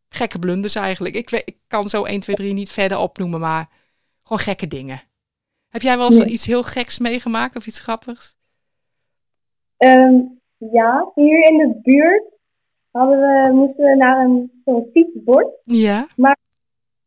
[0.08, 1.14] Gekke blunders eigenlijk.
[1.14, 3.68] Ik, weet, ik kan zo 1, 2, 3 niet verder opnoemen, maar
[4.22, 5.02] gewoon gekke dingen.
[5.68, 6.28] Heb jij wel eens Nee.
[6.28, 8.36] iets heel geks meegemaakt of iets grappigs?
[9.76, 10.14] Ehm,
[10.56, 12.33] ja, hier in de buurt
[12.98, 15.48] hadden we, moesten we naar een zo'n fietsbord.
[15.64, 16.06] Ja.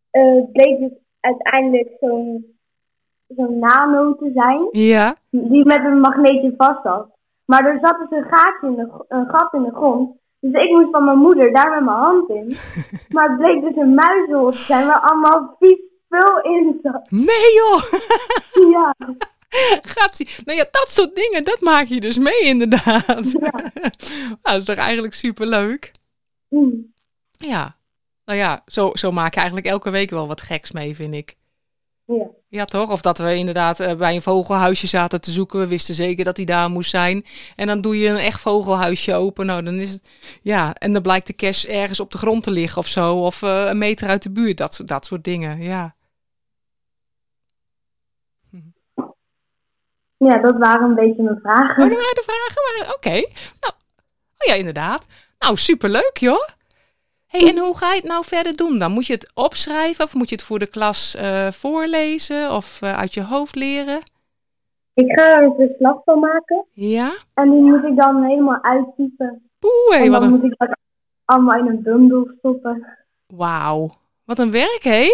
[0.09, 2.55] Eh, het bleek dus uiteindelijk zo'n
[3.27, 5.15] zo'n nano te zijn, Ja.
[5.29, 7.07] die met een magneetje vast zat.
[7.45, 10.15] Maar er zat dus een, gaatje in de, een gat in de grond.
[10.39, 12.55] Dus ik moest van mijn moeder daar met mijn hand in.
[13.13, 17.11] Maar het bleek dus een muizenhol te zijn waar allemaal vies spul in zat.
[17.11, 17.81] Nee joh!
[18.71, 18.95] Ja,
[19.95, 20.27] Gaat zien.
[20.45, 23.31] Nou ja, dat soort dingen, dat maak je dus mee inderdaad.
[23.31, 23.71] Ja.
[24.11, 25.91] Nou, dat is toch eigenlijk superleuk?
[26.49, 26.93] Mm.
[27.31, 27.77] Ja.
[28.25, 31.35] Nou ja, zo, zo maak je eigenlijk elke week wel wat geks mee, vind ik.
[32.05, 32.27] ja.
[32.49, 32.91] Ja, toch?
[32.91, 35.59] Of dat we inderdaad eh, bij een vogelhuisje zaten te zoeken.
[35.59, 37.25] We wisten zeker dat hij daar moest zijn.
[37.55, 39.45] En dan doe je een echt vogelhuisje open.
[39.45, 40.09] Nou, dan is het...
[40.41, 43.15] Ja, en dan blijkt de cash ergens op de grond te liggen of zo.
[43.15, 44.57] Of eh, een meter uit de buurt.
[44.57, 45.95] Dat, dat soort dingen, ja.
[50.17, 51.83] Ja, dat waren een beetje mijn vragen.
[51.83, 52.95] Oh, dat waren de vragen?
[52.95, 53.09] Oké.
[53.59, 53.73] Nou,
[54.37, 55.07] oh ja, inderdaad.
[55.39, 56.47] Nou, superleuk, joh.
[57.27, 58.91] hey, en hoe ga je het nou verder doen dan?
[58.91, 62.97] Moet je het opschrijven of moet je het voor de klas eh, voorlezen of eh,
[62.97, 64.01] uit je hoofd leren?
[64.93, 66.65] Ik ga er een verslag van maken.
[66.73, 67.13] Ja?
[67.33, 69.49] En die moet ik dan helemaal uittypen.
[69.59, 70.39] Poeh, hé, en wat dan een...
[70.39, 70.77] moet ik dat
[71.25, 72.87] allemaal in een bundel stoppen.
[73.27, 73.91] Wauw.
[74.25, 75.09] Wat een werk, hé?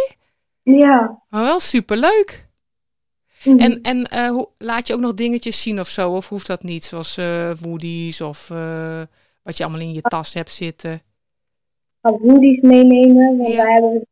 [0.61, 1.21] Ja.
[1.29, 2.47] Maar wel superleuk.
[3.45, 3.59] Mhm.
[3.59, 6.11] En, en eh, hoe, laat je ook nog dingetjes zien of zo?
[6.11, 6.83] Of hoeft dat niet?
[6.83, 9.01] Zoals eh woodies of eh,
[9.43, 11.01] wat je allemaal in je tas hebt zitten.
[12.01, 13.63] Ga woodies meenemen, want Ja.
[13.63, 14.05] wij hebben een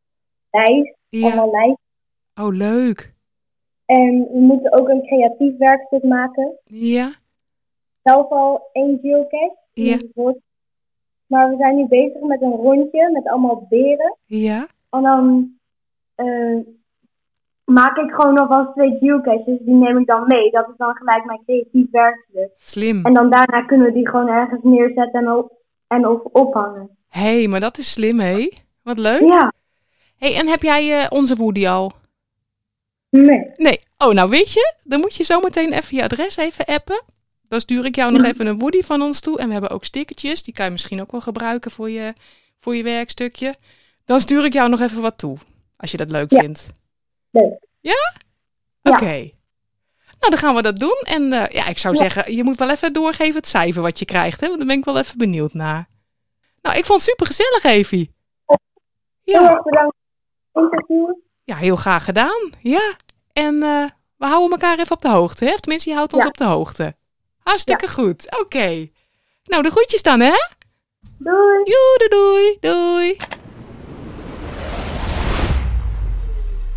[0.50, 1.26] lijst, Ja.
[1.26, 1.78] allemaal lijst.
[2.34, 3.14] Oh, leuk.
[3.84, 6.52] En we moeten ook een creatief werkstuk maken.
[6.64, 7.14] Ja.
[8.02, 9.56] Zelf al één geocache.
[9.72, 9.98] Ja.
[11.26, 14.16] Maar we zijn nu bezig met een rondje met allemaal beren.
[14.24, 14.68] Ja.
[14.90, 15.52] En dan
[17.72, 19.58] maak ik gewoon alvast twee geocaches.
[19.60, 20.50] Die neem ik dan mee.
[20.50, 22.50] Dat is dan gelijk mijn creatief werkstuk.
[22.56, 23.04] Slim.
[23.04, 25.52] En dan daarna kunnen we die gewoon ergens neerzetten en, op,
[25.88, 26.90] en of ophangen.
[27.08, 28.48] Hé, hey, maar dat is slim, hé?
[28.82, 29.20] Wat leuk.
[29.20, 29.52] Ja,
[30.18, 31.92] hey, en heb jij eh, onze Woody al?
[33.10, 33.50] nee.
[33.56, 33.80] Nee.
[33.98, 37.02] Oh, nou weet je, dan moet je zometeen even je adres even appen.
[37.48, 39.38] Dan stuur ik jou nog even een Woody van ons toe.
[39.38, 40.42] En we hebben ook stickertjes.
[40.42, 42.12] Die kan je misschien ook wel gebruiken voor je,
[42.58, 43.54] voor je werkstukje.
[44.04, 45.36] Dan stuur ik jou nog even wat toe.
[45.76, 46.40] Als je dat leuk Ja.
[46.40, 46.68] vindt.
[47.32, 47.66] Leuk.
[47.80, 48.14] Ja?
[48.82, 48.92] Ja.
[48.92, 49.04] Oké.
[50.18, 51.00] Nou, dan gaan we dat doen.
[51.04, 52.00] En eh, ja, ik zou Ja.
[52.02, 54.40] zeggen, je moet wel even doorgeven het cijfer wat je krijgt.
[54.40, 54.46] Hè?
[54.46, 55.88] Want daar ben ik wel even benieuwd naar.
[56.62, 58.14] Nou, ik vond het super gezellig, Evie.
[59.24, 59.96] Heel Ja, erg bedankt
[60.52, 61.14] voor het interview.
[61.44, 62.50] ja heel graag gedaan.
[62.60, 62.96] Ja.
[63.32, 63.84] En eh,
[64.16, 65.44] we houden elkaar even op de hoogte.
[65.44, 65.52] Hè?
[65.52, 66.28] Of tenminste, je houdt ons Ja.
[66.28, 66.94] op de hoogte.
[67.38, 68.40] Hartstikke goed.
[68.40, 68.88] Oké.
[69.44, 70.32] Nou, de groetjes dan, hè?
[71.18, 71.62] Doei!
[71.64, 73.16] Joe, doei, doei.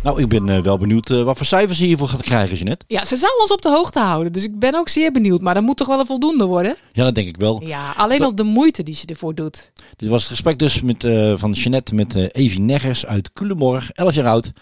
[0.06, 2.84] Nou, ik ben eh, wel benieuwd eh, wat voor cijfers je hiervoor gaat krijgen, Jeanette.
[2.88, 4.32] Ja, ze zou ons op de hoogte houden.
[4.32, 5.40] Dus ik ben ook zeer benieuwd.
[5.40, 6.76] Maar dat moet toch wel een voldoende worden?
[6.92, 7.62] Ja, dat denk ik wel.
[7.64, 9.70] Ja, alleen al de moeite die ze ervoor doet.
[9.96, 14.14] Dit was het gesprek dus met, eh, van Jeanette met Evie Neggers uit Culemborg, 11
[14.14, 14.52] jaar oud.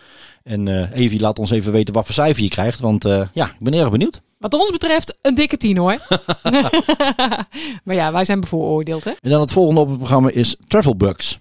[0.42, 3.02] En Evie laat ons even weten wat voor cijfer je krijgt, want
[3.32, 4.20] ja, ik ben erg benieuwd.
[4.38, 5.98] Wat ons betreft een dikke tien hoor.
[7.84, 9.10] maar ja, wij zijn bevooroordeeld hè.
[9.10, 11.38] En dan het volgende op het programma is Travel Bugs.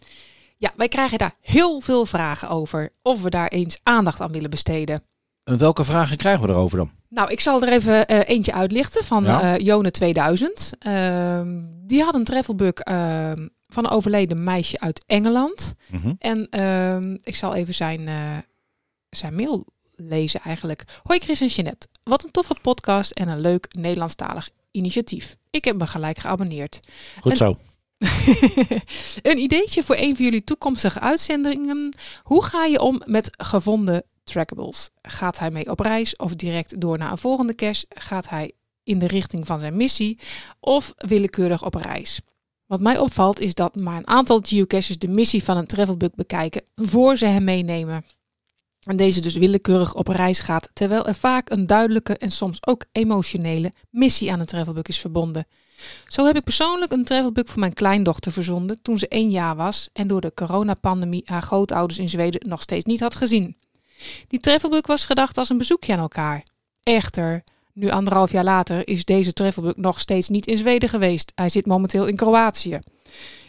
[0.63, 2.89] Ja, wij krijgen daar heel veel vragen over.
[3.01, 5.03] Of we daar eens aandacht aan willen besteden.
[5.43, 6.91] En welke vragen krijgen we erover dan?
[7.09, 9.41] Nou, ik zal er even eh, eentje uitlichten van Ja.
[9.55, 10.71] eh Jone 2000.
[10.79, 15.73] Ehm, die had een travelbug ehm, van een overleden meisje uit Engeland.
[15.87, 16.13] Mhm.
[16.19, 18.37] En ehm, ik zal even zijn, eh,
[19.09, 20.83] zijn mail lezen eigenlijk.
[21.03, 21.87] Hoi Chris en Jeanette.
[22.03, 25.35] Wat een toffe podcast en een leuk Nederlandstalig initiatief.
[25.49, 26.79] Ik heb me gelijk geabonneerd.
[27.21, 27.57] Goed En- zo.
[29.21, 31.95] een ideetje voor een van jullie toekomstige uitzendingen.
[32.23, 34.89] Hoe ga je om met gevonden trackables?
[35.01, 37.85] Gaat hij mee op reis of direct door naar een volgende cache?
[37.89, 38.51] Gaat hij
[38.83, 40.19] in de richting van zijn missie
[40.59, 42.21] of willekeurig op reis?
[42.65, 46.63] Wat mij opvalt is dat maar een aantal geocaches de missie van een travelbug bekijken
[46.75, 48.05] voor ze hem meenemen.
[48.83, 52.85] En deze dus willekeurig op reis gaat, terwijl er vaak een duidelijke en soms ook
[52.91, 55.47] emotionele missie aan een travelbug is verbonden.
[56.05, 59.89] Zo heb ik persoonlijk een travelbook voor mijn kleindochter verzonden toen ze één jaar was
[59.93, 63.55] en door de coronapandemie haar grootouders in Zweden nog steeds niet had gezien.
[64.27, 66.43] Die travelbook was gedacht als een bezoekje aan elkaar.
[66.83, 67.43] Echter,
[67.73, 71.31] nu anderhalf jaar later is deze travelbook nog steeds niet in Zweden geweest.
[71.35, 72.79] Hij zit momenteel in Kroatië.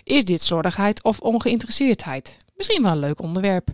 [0.04, 2.36] Is dit slordigheid of ongeïnteresseerdheid?
[2.56, 3.68] Misschien wel een leuk onderwerp.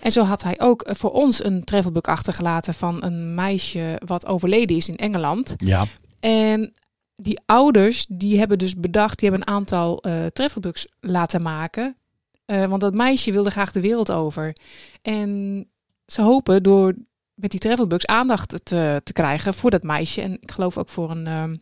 [0.00, 4.76] En zo had hij ook voor ons een travelbook achtergelaten van een meisje wat overleden
[4.76, 5.54] is in Engeland.
[5.56, 5.86] Ja.
[6.20, 6.72] En
[7.20, 11.96] die ouders, die hebben dus bedacht, die hebben een aantal eh travelbooks laten maken.
[12.44, 14.56] Eh, want dat meisje wilde graag de wereld over.
[15.02, 15.66] En
[16.06, 16.94] ze hopen door
[17.34, 20.20] met die travelbooks aandacht te, te krijgen voor dat meisje.
[20.20, 21.26] En ik geloof ook voor een...
[21.26, 21.56] ehm,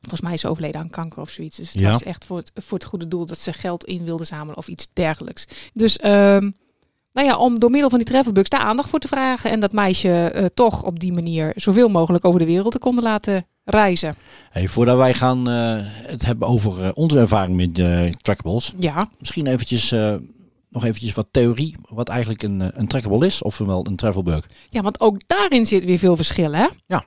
[0.00, 1.56] volgens mij is ze overleden aan kanker of zoiets.
[1.56, 1.90] Dus het Ja.
[1.90, 4.68] was echt voor het, voor het goede doel dat ze geld in wilde zamelen of
[4.68, 5.70] iets dergelijks.
[5.72, 6.50] Dus ehm,
[7.12, 9.50] nou ja, om door middel van die travelbooks daar aandacht voor te vragen.
[9.50, 13.04] En dat meisje eh, toch op die manier zoveel mogelijk over de wereld te konden
[13.04, 14.14] laten reizen.
[14.50, 17.74] Hey, voordat wij gaan eh, het hebben over eh, onze ervaring met
[18.22, 19.90] trackables, Ja, misschien eventjes,
[20.68, 24.48] nog eventjes wat theorie, wat eigenlijk een, een trackable is, ofwel een travelbug.
[24.70, 26.66] ja, want ook daarin zit weer veel verschil, hè?
[26.86, 27.04] Ja.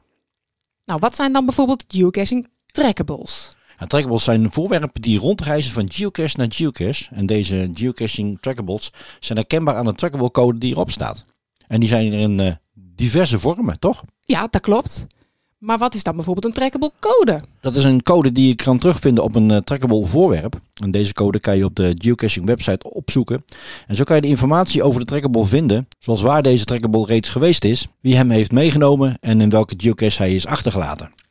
[0.86, 3.56] Nou, wat zijn dan bijvoorbeeld geocaching trackables?
[3.84, 7.06] Ja, trackables zijn voorwerpen die rondreizen van geocache naar geocache.
[7.12, 11.26] En deze geocaching trackables zijn herkenbaar aan de trackable code die erop staat.
[11.68, 14.04] En die zijn er in eh, diverse vormen, toch?
[14.22, 15.08] Ja, dat klopt.
[15.58, 17.42] Maar wat is dan bijvoorbeeld een trackable code?
[17.60, 20.60] Dat is een code die je kan terugvinden op een eh, trackable voorwerp.
[20.74, 23.46] En deze code kan je op de geocaching website opzoeken.
[23.88, 25.88] En zo kan je de informatie over de trackable vinden.
[26.00, 30.22] Zoals waar deze trackable reeds geweest is, wie hem heeft meegenomen en in welke geocache
[30.22, 31.23] hij is achtergelaten.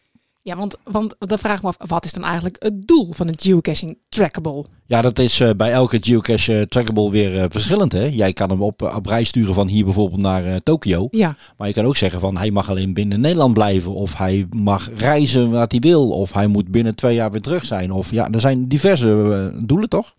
[0.43, 3.29] Ja, want, want dan vraag ik me af, wat is dan eigenlijk het doel van
[3.29, 4.65] een geocaching trackable?
[4.93, 7.93] Ja, dat is eh, bij elke geocache eh, trackable weer eh, verschillend.
[7.93, 8.05] Hè?
[8.05, 11.09] Jij kan hem op, op reis sturen van hier bijvoorbeeld naar Tokio.
[11.11, 13.93] Ja, Maar je kan ook zeggen van hij mag alleen binnen Nederland blijven.
[13.93, 16.11] Of hij mag reizen wat hij wil.
[16.11, 17.91] Of hij moet binnen twee jaar weer terug zijn.
[17.91, 20.15] Of ja, er zijn diverse doelen toch?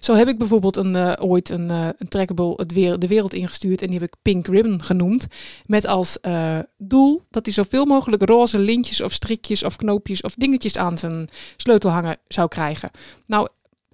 [0.00, 3.82] zo heb ik bijvoorbeeld een, ooit een, een trackable het weer, de wereld ingestuurd.
[3.82, 5.26] En die heb ik Pink Ribbon genoemd.
[5.66, 6.18] Met als
[6.78, 11.28] doel dat hij zoveel mogelijk roze lintjes of strikjes of knoopjes of dingetjes aan zijn
[11.56, 12.90] sleutelhanger zou krijgen.
[13.26, 13.48] Nou,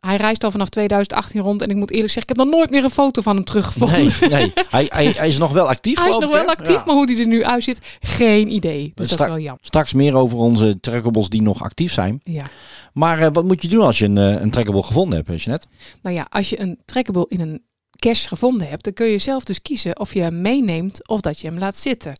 [0.06, 1.62] hij reist al vanaf 2018 rond.
[1.62, 4.12] En ik moet eerlijk zeggen, ik heb nog nooit meer een foto van hem teruggevonden.
[4.20, 4.52] Nee, nee.
[4.70, 6.82] Hij, hij, hij is nog wel actief Hij is nog wel actief, Ja.
[6.86, 8.92] maar hoe die er nu uitziet, geen idee.
[8.94, 9.64] Dus dat is wel jammer.
[9.64, 12.20] Straks meer over onze trackables die nog actief zijn.
[12.22, 12.44] Ja.
[12.92, 15.66] Maar eh, wat moet je doen als je een, eh, een trackable gevonden hebt, Jeanette?
[16.02, 17.62] Nou ja, als je een trackable in een
[17.98, 21.40] cache gevonden hebt, dan kun je zelf dus kiezen of je hem meeneemt of dat
[21.40, 22.18] je hem laat zitten.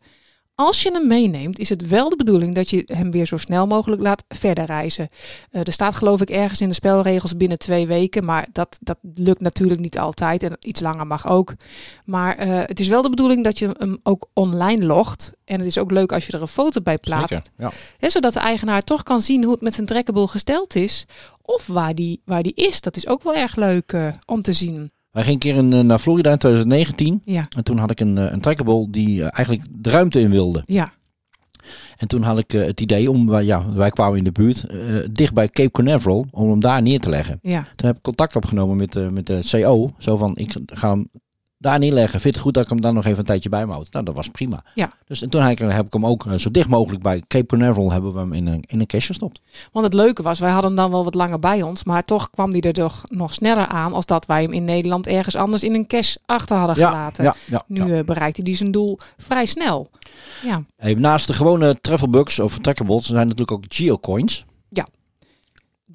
[0.56, 3.66] Als je hem meeneemt, is het wel de bedoeling dat je hem weer zo snel
[3.66, 5.08] mogelijk laat verder reizen.
[5.50, 8.98] Eh, er staat geloof ik ergens in de spelregels binnen twee weken, maar dat, dat
[9.14, 11.54] lukt natuurlijk niet altijd en iets langer mag ook.
[12.04, 15.32] Maar eh, het is wel de bedoeling dat je hem ook online logt.
[15.44, 17.34] En het is ook leuk als je er een foto bij plaatst.
[17.34, 17.70] Zeker, ja.
[17.98, 21.06] Hè, zodat de eigenaar toch kan zien hoe het met zijn trackable gesteld is.
[21.42, 22.80] Of waar die, waar die is.
[22.80, 24.90] Dat is ook wel erg leuk eh, om te zien.
[25.16, 27.22] Wij gingen een keer in, eh, naar Florida in 2019.
[27.24, 30.30] Ja, En toen had ik een, eh, een trackable die eh, eigenlijk de ruimte in
[30.30, 30.62] wilde.
[30.66, 30.92] ja,
[31.96, 34.78] En toen had ik het idee om, wij- ja, wij kwamen in de buurt, eh,
[35.10, 37.38] dicht bij Cape Canaveral, om hem daar neer te leggen.
[37.42, 37.62] ja.
[37.76, 39.90] Toen heb ik contact opgenomen met, de met de CO.
[39.98, 41.08] Zo van, ik ga hem
[41.58, 42.20] daar neerleggen.
[42.20, 43.92] Vind je het goed dat ik hem dan nog even een tijdje bij me houd?
[43.92, 44.64] Nou, dat was prima.
[44.74, 44.92] Ja.
[45.06, 47.92] Dus en toen heb ik, ik hem ook eh, zo dicht mogelijk bij Cape Canaveral
[47.92, 49.40] hebben we hem in een, in een cache gestopt.
[49.72, 51.84] Want het leuke was, wij hadden hem dan wel wat langer bij ons.
[51.84, 55.06] Maar toch kwam die er toch nog sneller aan als dat wij hem in Nederland
[55.06, 57.24] ergens anders in een cache achter hadden Ja, gelaten.
[57.24, 57.98] ja, ja, Nu ja.
[57.98, 59.90] eh, bereikte hij zijn doel vrij snel.
[60.42, 60.64] Ja.
[60.76, 64.44] Hey, naast de gewone travelbugs of trackables zijn natuurlijk ook geocoins.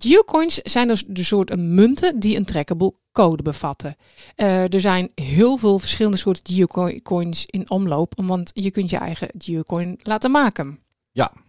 [0.03, 3.95] Geocoins zijn dus de soort munten die een trackable code bevatten.
[4.35, 9.29] Eh, er zijn heel veel verschillende soorten geocoins in omloop, want je kunt je eigen
[9.37, 10.79] geocoin laten maken.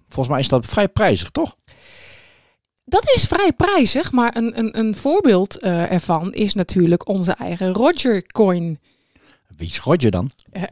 [0.09, 1.57] Volgens mij is dat vrij prijzig, toch?
[2.85, 7.73] Dat is vrij prijzig, maar een, een, een voorbeeld eh, ervan is natuurlijk onze eigen
[7.73, 8.81] Roger coin.
[9.57, 10.31] Wie is Roger dan?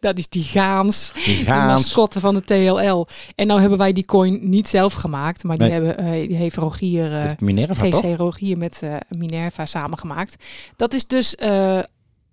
[0.00, 3.06] Dat is die gaans, Die mascotte van de TLL.
[3.34, 5.74] En nou hebben wij die coin niet zelf gemaakt, maar die, Nee.
[5.80, 8.00] hebben, eh, die heeft Rogier, Met Minerva, toch?
[8.00, 10.44] GC Rogier met eh, Minerva samengemaakt.
[10.76, 11.36] Dat is dus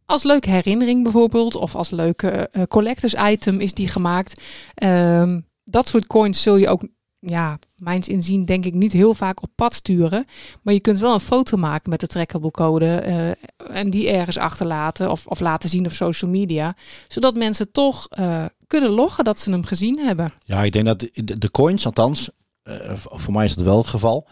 [0.05, 4.41] als leuke herinnering bijvoorbeeld, of als leuke collectors item is die gemaakt.
[4.75, 6.81] Ehm, dat soort coins zul je ook,
[7.19, 10.25] ja, mijns inzien denk ik niet heel vaak op pad sturen.
[10.61, 14.37] Maar je kunt wel een foto maken met de trackable code eh, en die ergens
[14.37, 16.75] achterlaten of, of laten zien op social media.
[17.07, 20.31] Zodat mensen toch eh, kunnen loggen dat ze hem gezien hebben.
[20.43, 22.29] Ja, ik denk dat de, coins, althans,
[22.63, 24.27] eh, voor mij is dat wel het geval,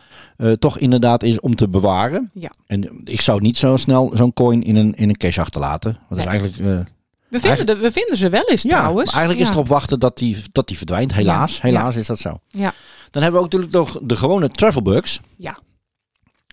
[0.59, 2.29] toch inderdaad is om te bewaren.
[2.33, 2.51] Ja.
[2.65, 5.97] En ik zou niet zo snel zo'n coin in een, in een cache achterlaten.
[6.09, 6.87] Dat is eigenlijk...
[7.29, 9.11] We vinden, de, we vinden ze wel eens ja, trouwens.
[9.11, 9.53] eigenlijk is Ja.
[9.53, 11.13] erop wachten dat die, dat die verdwijnt.
[11.13, 12.39] Helaas, helaas is dat zo.
[12.47, 12.73] Ja.
[13.11, 15.19] Dan hebben we ook natuurlijk nog de gewone travelbugs.
[15.37, 15.59] Ja.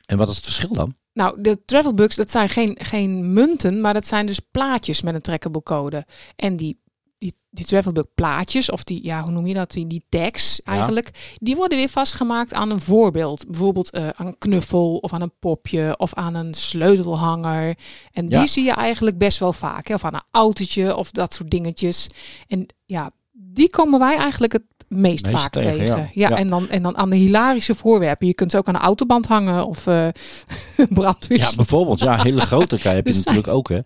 [0.07, 0.95] En wat is het verschil dan?
[1.13, 5.21] Nou, de travelbugs, dat zijn geen, geen munten, maar dat zijn dus plaatjes met een
[5.21, 6.07] trackable code.
[6.37, 6.81] En die,
[7.25, 11.37] die, die travelbug plaatjes, of die, ja, hoe noem je dat, die, die tags eigenlijk,
[11.41, 13.47] die worden weer vastgemaakt aan een voorbeeld.
[13.47, 17.79] Bijvoorbeeld eh, aan een knuffel, of aan een popje, of aan een sleutelhanger.
[18.13, 19.87] En die zie je eigenlijk best wel vaak.
[19.87, 19.95] Hè?
[19.95, 22.07] Of aan een autootje, of dat soort dingetjes.
[22.47, 26.11] En ja, die komen wij eigenlijk het meest, Meest vaak tegen, tegen.
[26.15, 26.31] ja.
[26.31, 28.27] En, dan, en dan aan de hilarische voorwerpen.
[28.27, 30.09] Je kunt ze ook aan een autoband hangen of eh
[30.91, 31.39] brandweer.
[31.39, 32.01] Ja, bijvoorbeeld.
[32.01, 33.69] Ja, hele grote kei heb je Dus natuurlijk ook.
[33.69, 33.79] Hè.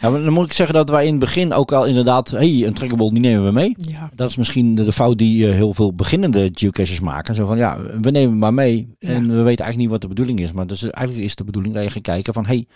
[0.00, 2.30] Ja, maar dan moet ik zeggen dat wij in het begin ook al inderdaad...
[2.30, 3.76] hey, een trackable, die nemen we mee.
[3.78, 4.10] ja.
[4.14, 7.34] Dat is misschien de, de fout die eh, heel veel beginnende geocaches maken.
[7.34, 8.94] Zo van, ja, we nemen hem maar mee.
[8.98, 10.52] En we weten eigenlijk niet wat de bedoeling is.
[10.52, 12.46] Maar dus eigenlijk is de bedoeling dat je gaat kijken van...
[12.46, 12.66] hey,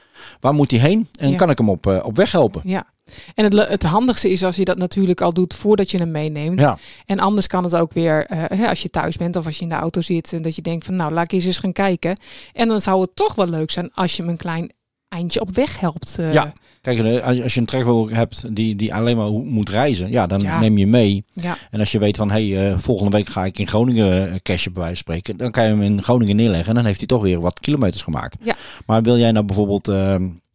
[0.41, 1.07] waar moet hij heen?
[1.21, 2.61] En kan ik hem op, eh, op weg helpen?
[2.64, 2.87] Ja,
[3.35, 6.61] en het, het handigste is als je dat natuurlijk al doet voordat je hem meeneemt.
[6.61, 9.62] Ja, En anders kan het ook weer, eh, als je thuis bent of als je
[9.62, 11.73] in de auto zit, en dat je denkt van nou, laat ik eens eens gaan
[11.73, 12.18] kijken.
[12.53, 14.73] En dan zou het toch wel leuk zijn als je hem een klein
[15.09, 16.16] eindje op weg helpt.
[16.18, 16.33] eh.
[16.33, 16.53] Ja.
[16.81, 20.11] kijk, eh, als je- een trackable hebt die, die alleen maar moet reizen...
[20.11, 20.61] ja, dan Ja.
[20.61, 21.25] neem je mee.
[21.33, 24.35] ja, En als je weet van, hey, eh, volgende week ga ik in Groningen uh,
[24.42, 25.37] cashen bij wijze van spreken.
[25.37, 28.03] Dan kan je hem in Groningen neerleggen en dan heeft hij toch weer wat kilometers
[28.03, 28.37] gemaakt.
[28.42, 28.55] Ja.
[28.87, 29.88] Maar wil jij nou bijvoorbeeld,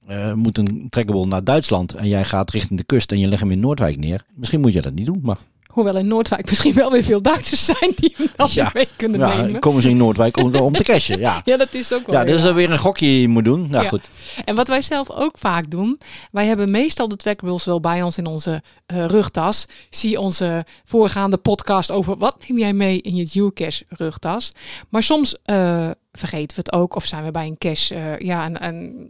[0.08, 3.41] eh, moet een trackable naar Duitsland en jij gaat richting de kust en je legt
[3.41, 4.26] hem in Noordwijk neer.
[4.36, 5.38] Misschien moet je dat niet doen, maar
[5.74, 8.72] Hoewel in Noordwijk misschien wel weer veel Duitsers zijn die hem dan Ja.
[8.74, 9.60] mee kunnen Ja, nemen.
[9.60, 11.20] komen ze in Noordwijk om, om te cashen.
[11.20, 12.16] Ja, Ja, dat is ook wel.
[12.16, 12.47] ja dus ja.
[12.47, 13.68] er weer een gokje je moet doen.
[13.70, 13.89] Nou Ja.
[13.89, 14.10] goed.
[14.45, 15.99] En wat wij zelf ook vaak doen,
[16.32, 19.66] wij hebben meestal de trackables wel bij ons in onze eh, rugtas.
[19.89, 24.51] Zie onze voorgaande podcast over wat neem jij mee in je geocache rugtas.
[24.89, 27.95] Maar soms eh, vergeten we het ook of zijn we bij een cache.
[27.95, 29.06] eh, ja, en, en eh,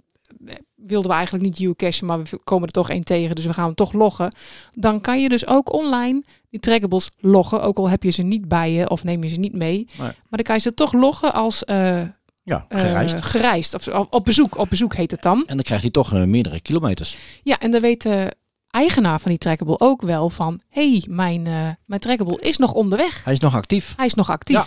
[0.88, 3.66] wilden we eigenlijk niet geocachen, maar we komen er toch één tegen, dus we gaan
[3.66, 4.36] hem toch loggen.
[4.74, 8.48] Dan kan je dus ook online die trackables loggen, ook al heb je ze niet
[8.48, 9.86] bij je of neem je ze niet mee.
[9.98, 12.02] Maar dan kan je ze toch loggen als eh,
[12.44, 13.22] Ja, eh, gereisd.
[13.26, 14.58] gereisd of op- op bezoek.
[14.58, 15.38] Op bezoek heet het dan.
[15.46, 17.18] En dan krijgt hij toch eh, meerdere kilometers.
[17.44, 18.34] Ja, en dan weet de
[18.70, 20.60] eigenaar van die trackable ook wel van...
[20.70, 21.42] hé, hey, mijn,
[21.86, 23.24] mijn trackable is nog onderweg.
[23.24, 23.94] Hij is nog actief.
[23.96, 24.56] Hij is nog actief.
[24.56, 24.66] Ja.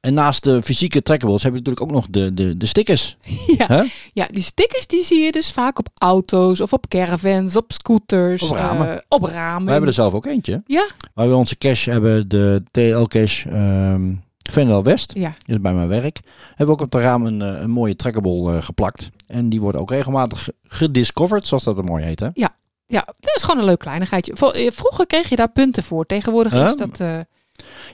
[0.00, 3.16] En naast de fysieke trackables heb je natuurlijk ook nog de, de, de stickers.
[3.58, 3.84] Ja.
[4.12, 8.42] Ja, die stickers die zie je dus vaak op auto's of op caravans, op scooters.
[8.42, 8.90] Op ramen.
[8.94, 9.64] eh, op ramen.
[9.64, 10.62] We hebben er zelf ook eentje.
[10.66, 10.86] Ja.
[11.14, 14.12] Waar we onze cache hebben, de TL cache ehm
[14.50, 15.12] Venlo West.
[15.14, 16.18] Ja, is bij mijn werk.
[16.48, 19.08] Hebben we ook op de raam een, eh, een mooie trackable eh, geplakt.
[19.26, 22.20] En die wordt ook regelmatig ge- gediscovered, zoals dat er mooi heet.
[22.20, 22.28] Hè?
[22.86, 24.32] ja, dat is gewoon een leuk kleinigheidje.
[24.72, 26.06] Vroeger kreeg je daar punten voor.
[26.06, 26.66] Tegenwoordig Huh?
[26.66, 27.00] is dat...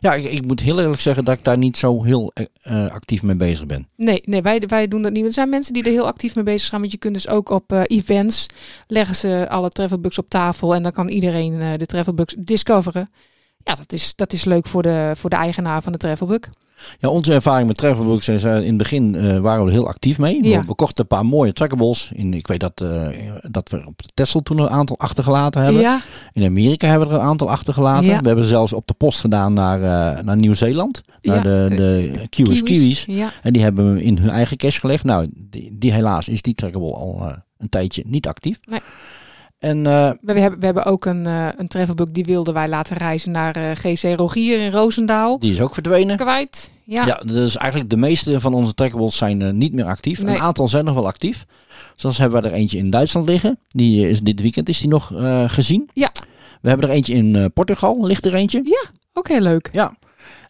[0.01, 2.93] Ja, ik, ik moet heel eerlijk zeggen dat ik daar niet zo heel eh, eh,
[2.93, 3.89] actief mee bezig ben.
[3.97, 5.25] Nee, nee wij, wij doen dat niet.
[5.25, 6.81] Er zijn mensen die er heel actief mee bezig zijn.
[6.81, 8.47] Want je kunt dus ook op eh, events
[8.87, 10.75] leggen ze alle travelbugs op tafel.
[10.75, 13.11] En dan kan iedereen de travelbugs discoveren.
[13.65, 16.41] Ja, dat is, dat is leuk voor de, voor de eigenaar van de travelbug.
[16.99, 20.19] Ja, onze ervaring met travelbooks is eh, in het begin eh, waren we heel actief
[20.19, 20.45] mee.
[20.45, 20.61] Ja.
[20.61, 22.11] We, we kochten een paar mooie trackables.
[22.15, 23.09] In, ik weet dat, eh,
[23.51, 25.81] dat we op Tesla toen een aantal achtergelaten hebben.
[25.81, 26.01] Ja,
[26.33, 28.07] In Amerika hebben we er een aantal achtergelaten.
[28.07, 28.21] Ja.
[28.21, 29.79] We hebben ze zelfs op de post gedaan naar,
[30.25, 31.03] naar Nieuw-Zeeland.
[31.23, 33.07] Naar de, de Kiwis
[33.43, 35.05] En die hebben we in hun eigen cache gelegd.
[35.05, 38.59] Nou, die, die helaas is die trackable al een tijdje niet actief.
[38.65, 38.81] Nee.
[39.59, 42.97] En eh, we, hebben, we hebben ook een, eh een travelbug die wilden wij laten
[42.97, 45.39] reizen naar eh, GC Rogier in Roosendaal.
[45.39, 46.17] die is ook verdwenen.
[46.17, 46.71] Kwijt.
[46.85, 47.07] Ja.
[47.07, 50.23] Ja, dus eigenlijk de meeste van onze trackables zijn niet meer actief.
[50.23, 50.35] Nee.
[50.35, 51.47] Een aantal zijn nog wel actief.
[51.95, 53.59] Zoals hebben we er eentje in Duitsland liggen.
[53.69, 55.13] Die is dit weekend is die nog
[55.47, 55.91] gezien.
[55.93, 56.11] Ja.
[56.61, 58.87] We hebben er eentje in Portugal, ligt er eentje.
[59.13, 59.69] ook heel leuk.
[59.73, 59.95] Ja.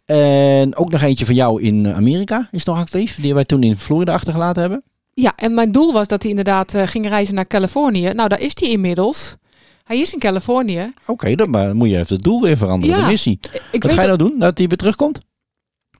[0.04, 3.20] En ook nog eentje van jou in Amerika is nog actief.
[3.20, 4.82] Die wij toen in Florida achtergelaten hebben.
[5.20, 8.10] Ja, en mijn doel was dat hij inderdaad eh, ging reizen naar Californië.
[8.12, 9.36] Nou, daar is hij inmiddels.
[9.84, 10.92] Hij is in Californië.
[11.06, 12.96] Oké, dan maar moet je even het doel weer veranderen.
[12.96, 13.02] Ja.
[13.02, 13.38] De missie.
[13.72, 14.38] Wat ga je nou doen?
[14.38, 15.18] Dat hij weer terugkomt?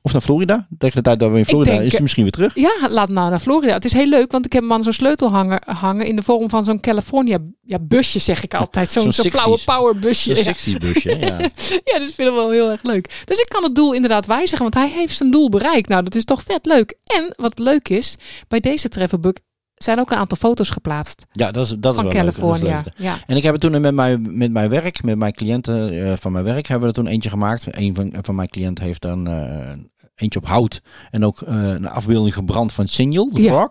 [0.07, 0.67] Of naar Florida?
[0.79, 2.55] Tegen de tijd dat we in Ik Florida denk, is hij misschien weer terug.
[2.55, 3.73] Ja, laat nou naar Florida.
[3.73, 6.23] Het is heel leuk, want ik heb hem aan zo'n sleutel hangen, hangen in de
[6.23, 8.91] vorm van zo'n California ja, busje, zeg ik altijd.
[8.91, 9.65] Zo'n zo'n flauwe 60s.
[9.65, 10.35] power busje.
[10.35, 10.53] Zo'n Ja.
[10.53, 11.19] 60 busje.
[11.19, 11.39] Ja.
[11.93, 13.23] ja, dus ik vind het wel heel erg leuk.
[13.25, 15.89] Dus ik kan het doel inderdaad wijzigen, want hij heeft zijn doel bereikt.
[15.89, 16.97] Nou, dat is toch vet leuk.
[17.05, 18.17] En wat leuk is,
[18.49, 19.35] bij deze travelbug
[19.75, 22.33] zijn ook een aantal foto's geplaatst ja, dat is, dat is van wel leuk.
[22.33, 22.83] Is California.
[22.85, 22.95] leuk.
[22.97, 23.19] Ja.
[23.27, 26.33] En ik heb het toen met mijn, met mijn werk, met mijn cliënten eh, van
[26.33, 27.67] mijn werk, hebben we er toen eentje gemaakt.
[27.71, 29.73] Een van, van mijn cliënten heeft dan eh,
[30.17, 33.53] eentje op hout en ook eh, een afbeelding gebrand van Signal, de Ja.
[33.53, 33.69] frog.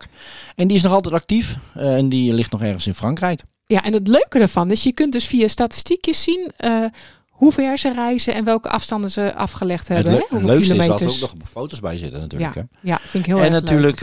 [0.56, 3.42] En die is nog altijd actief eh, en die ligt nog ergens in Frankrijk.
[3.66, 6.72] ja, en het leuke daarvan is, je kunt dus via statistiekjes zien eh,
[7.30, 10.14] hoe ver ze reizen en welke afstanden ze afgelegd Het, hebben.
[10.14, 10.36] le- hè?
[10.36, 12.56] het leukste is dat er ook nog foto's bij zitten natuurlijk.
[12.56, 12.62] hè.
[12.82, 13.62] Ja, vind ik heel en erg leuk.
[13.62, 14.02] natuurlijk,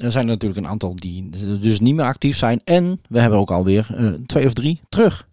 [0.00, 1.30] er zijn er natuurlijk een aantal die
[1.60, 2.60] dus niet meer actief zijn.
[2.64, 3.86] En we hebben ook alweer
[4.26, 5.26] twee of drie terug.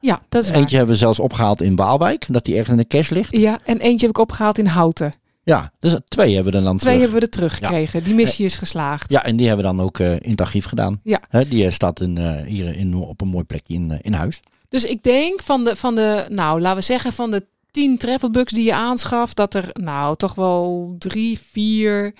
[0.00, 0.58] Ja, dat is waar.
[0.58, 3.36] Eentje hebben we zelfs opgehaald in Waalwijk, dat die ergens in de cache ligt.
[3.36, 5.12] Ja, en eentje heb ik opgehaald in Houten.
[5.44, 7.10] Ja, dus twee hebben we er dan Twee terug.
[7.10, 8.04] hebben we er teruggekregen.
[8.04, 9.10] Die missie is geslaagd.
[9.10, 11.00] Ja, en die hebben we dan ook eh, in het archief gedaan.
[11.04, 11.20] Ja.
[11.28, 14.40] Hè, die eh, staat in, eh, hier in, op een mooi plekje in, in huis.
[14.68, 18.52] Dus ik denk van de, van de, nou laten we zeggen van de tien travelbugs
[18.52, 22.14] die je aanschaft, dat er nou toch wel drie, vier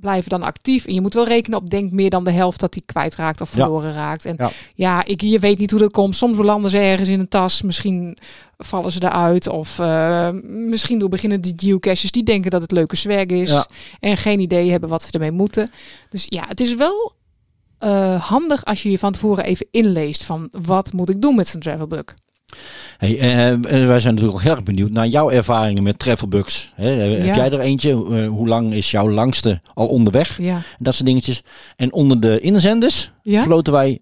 [0.00, 0.84] blijven dan actief.
[0.86, 3.54] En je moet wel rekenen op denk meer dan de helft dat die kwijtraakt of
[3.54, 3.60] Ja.
[3.62, 4.24] verloren raakt.
[4.24, 4.50] En Ja.
[4.74, 6.16] ja, ik, je weet niet hoe dat komt.
[6.16, 7.62] Soms belanden ze ergens in een tas.
[7.62, 8.16] Misschien
[8.58, 9.48] vallen ze eruit.
[9.48, 13.50] Of eh, misschien door beginnende geocaches die denken dat het leuke swag is.
[13.50, 13.66] Ja.
[14.00, 15.70] En geen idee hebben wat ze ermee moeten.
[16.08, 17.12] Dus ja, het is wel
[17.78, 21.46] eh, handig als je je van tevoren even inleest van wat moet ik doen met
[21.46, 22.04] zo'n travelbug.
[22.98, 26.72] Hey, eh, eh, wij zijn natuurlijk ook heel erg benieuwd naar jouw ervaringen met travelbugs.
[26.76, 27.24] Eh, Ja.
[27.24, 27.92] Heb jij er eentje?
[28.26, 30.38] Hoe lang is jouw langste al onderweg?
[30.40, 30.62] Ja.
[30.78, 31.42] Dat soort dingetjes.
[31.76, 33.42] En onder de inzenders Ja?
[33.42, 33.98] floten wij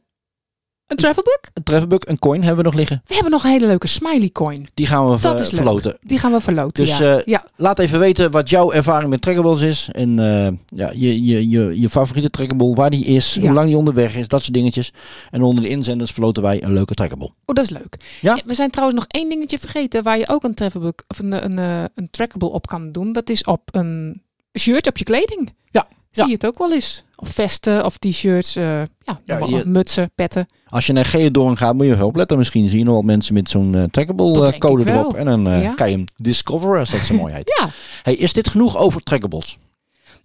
[0.87, 1.39] Een travelbug?
[1.55, 3.03] een travelbug, een coin hebben we nog liggen.
[3.07, 4.67] We hebben nog een hele leuke smiley coin.
[4.75, 5.99] Die gaan we Dat ver- verloten.
[6.01, 6.85] Die gaan we verloten.
[6.85, 7.17] Dus ja.
[7.17, 7.45] eh, ja.
[7.57, 9.89] laat even weten wat jouw ervaring met trackables is.
[9.93, 13.41] En eh, ja, je, je, je, je favoriete trackable, waar die is, Ja.
[13.41, 14.93] hoe lang die onderweg is, dat soort dingetjes.
[15.31, 17.27] En onder de inzenders verloten wij een leuke trackable.
[17.27, 17.97] Oh, dat is leuk.
[18.21, 18.39] Ja?
[18.45, 21.59] we zijn trouwens nog één dingetje vergeten waar je ook een travelbug of een, een,
[21.59, 23.13] eh, een trackable op kan doen.
[23.13, 24.23] Dat is op een
[24.59, 25.55] shirt op je kleding.
[25.71, 25.87] Ja.
[26.17, 26.23] Ja.
[26.23, 27.05] zie je het ook wel eens.
[27.17, 30.47] Of vesten of t-shirts, eh, ja, Ja, nog je- wat mutsen, petten.
[30.67, 32.39] Als je naar Geodoorn gaat, moet je wel opletten.
[32.39, 35.15] Misschien zie je nog wel mensen met zo'n eh, trackable eh, code erop.
[35.15, 35.75] En dan Ja.
[35.75, 37.55] kan je hem discoveren, als dat zo mooi heet.
[37.59, 37.69] Ja,
[38.03, 39.59] Hey, is dit genoeg over trackables?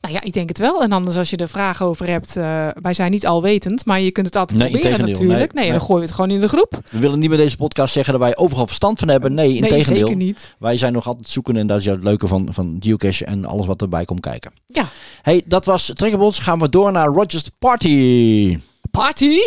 [0.01, 0.83] Nou ja, ik denk het wel.
[0.83, 4.11] En anders als je er vragen over hebt, eh, wij zijn niet alwetend, maar je
[4.11, 5.19] kunt het altijd Nee, proberen natuurlijk.
[5.29, 5.71] Nee, Nee, nee.
[5.71, 6.79] dan gooien we het gewoon in de groep.
[6.91, 9.33] We willen niet met deze podcast zeggen dat wij overal verstand van hebben.
[9.33, 10.07] Nee, in nee, tegendeel.
[10.07, 10.55] zeker niet.
[10.59, 13.65] Wij zijn nog altijd zoeken en dat is het leuke van, van geocache en alles
[13.65, 14.51] wat erbij komt kijken.
[14.67, 14.85] Ja.
[15.21, 16.39] Hey, dat was Trackables.
[16.39, 18.59] Gaan we door naar Rogers Party.
[18.91, 19.37] Party!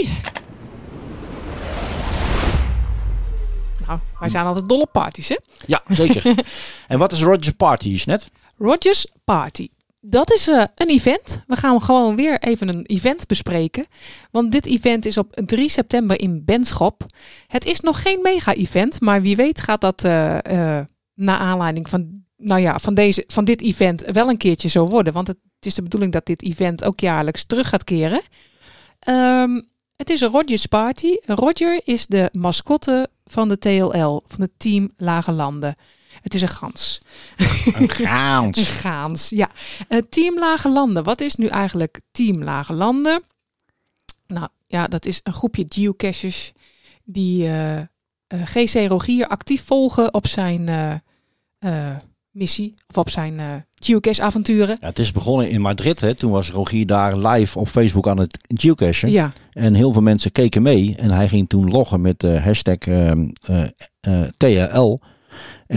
[3.86, 5.36] Nou, wij zijn altijd dol op parties, hè?
[5.66, 6.34] Ja, zeker.
[6.88, 8.28] en wat is Rogers Party, net?
[8.58, 9.68] Rogers Party.
[10.06, 11.42] Dat is eh, een event.
[11.46, 13.86] We gaan gewoon weer even een event bespreken.
[14.30, 17.06] Want dit event is op 3 september in Benschop.
[17.46, 20.80] Het is nog geen mega-event, maar wie weet gaat dat eh
[21.14, 25.12] naar aanleiding van, nou ja, van, deze, van dit event wel een keertje zo worden.
[25.12, 28.22] Want het, het is de bedoeling dat dit event ook jaarlijks terug gaat keren.
[28.98, 29.60] Ehm,
[29.96, 31.16] het is een Rogers Party.
[31.26, 35.76] Roger is de mascotte van de TLL, van het team Lage Landen.
[36.24, 37.00] Het is een gans.
[37.36, 37.46] Een
[37.82, 38.68] Een gaans.
[38.68, 39.50] gaans, ja.
[39.88, 41.04] Eh, team Lage Landen.
[41.04, 43.22] Wat is nu eigenlijk Team Lage Landen?
[44.26, 46.52] Nou ja, dat is een groepje geocachers
[47.04, 47.86] die eh, eh,
[48.26, 51.02] GC Rogier actief volgen op zijn
[52.30, 54.76] missie of op zijn eh geocache avonturen.
[54.80, 56.00] Ja, het is begonnen in Madrid.
[56.00, 56.14] Hè.
[56.14, 59.10] Toen was Rogier daar live op Facebook aan het geocachen.
[59.10, 60.94] Ja, En heel veel mensen keken mee.
[60.96, 62.78] En hij ging toen loggen met de hashtag
[64.36, 65.00] TRL.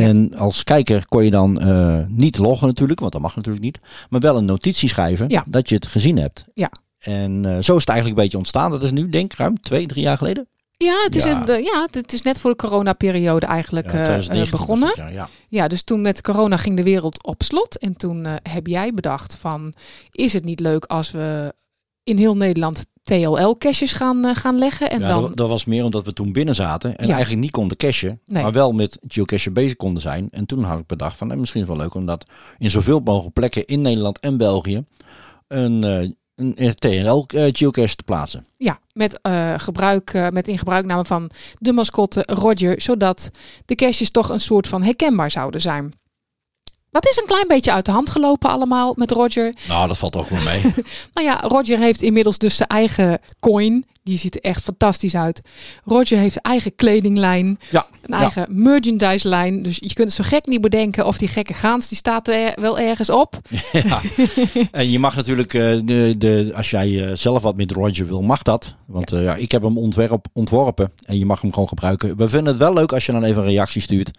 [0.03, 3.79] En als kijker kon je dan eh, niet loggen natuurlijk, want dat mag natuurlijk niet.
[4.09, 5.43] Maar wel een notitie schrijven Ja.
[5.47, 6.45] dat je het gezien hebt.
[6.53, 6.71] Ja.
[6.99, 8.71] En eh, zo is het eigenlijk een beetje ontstaan.
[8.71, 10.47] Dat is nu denk ik ruim twee, drie jaar geleden.
[10.77, 11.47] ja, het, is Ja.
[11.47, 14.91] Een, ja het is net voor de coronaperiode eigenlijk Ja, eh, 2019 was begonnen.
[14.95, 15.29] ja, ja.
[15.49, 17.77] Ja, dus toen met corona ging de wereld op slot.
[17.77, 19.73] En toen heb jij bedacht van,
[20.11, 21.53] is het niet leuk als we
[22.07, 24.89] in heel Nederland TLL-caches gaan, eh, gaan leggen?
[24.89, 27.13] En ja, dan, dat, dat was meer omdat we toen binnen zaten en Ja.
[27.13, 28.43] eigenlijk niet konden cashen, Nee.
[28.43, 30.27] maar wel met geocachen bezig konden zijn.
[30.31, 32.25] En toen had ik bedacht van, eh, misschien is het wel leuk om dat
[32.57, 34.85] in zoveel mogelijk plekken in Nederland en België
[35.47, 38.45] een, eh een TNL eh, geocache te plaatsen.
[38.57, 39.19] ja, met,
[39.57, 43.31] gebruik, met in gebruikname van de mascotte Roger, zodat
[43.65, 45.93] de caches toch een soort van herkenbaar zouden zijn.
[46.99, 49.53] Dat is een klein beetje uit de hand gelopen allemaal met Roger.
[49.67, 50.61] Nou, dat valt ook wel mee.
[51.13, 53.85] Nou ja, Roger heeft inmiddels dus zijn eigen coin.
[54.07, 55.41] Die ziet er echt fantastisch uit.
[55.85, 57.59] Roger heeft eigen kledinglijn.
[57.69, 58.19] Ja, Een ja.
[58.19, 59.61] eigen merchandise lijn.
[59.61, 62.53] Dus je kunt het zo gek niet bedenken of die gekke gaans, die staat er
[62.61, 63.39] wel ergens op.
[63.71, 64.01] ja.
[64.71, 68.21] En je mag natuurlijk, eh, de, de, als jij eh, zelf wat met Roger wil,
[68.21, 68.75] mag dat.
[68.85, 72.17] Want eh, ja, ik heb hem ontwerp, ontworpen en je mag hem gewoon gebruiken.
[72.17, 74.11] We vinden het wel leuk als je dan even een reactie stuurt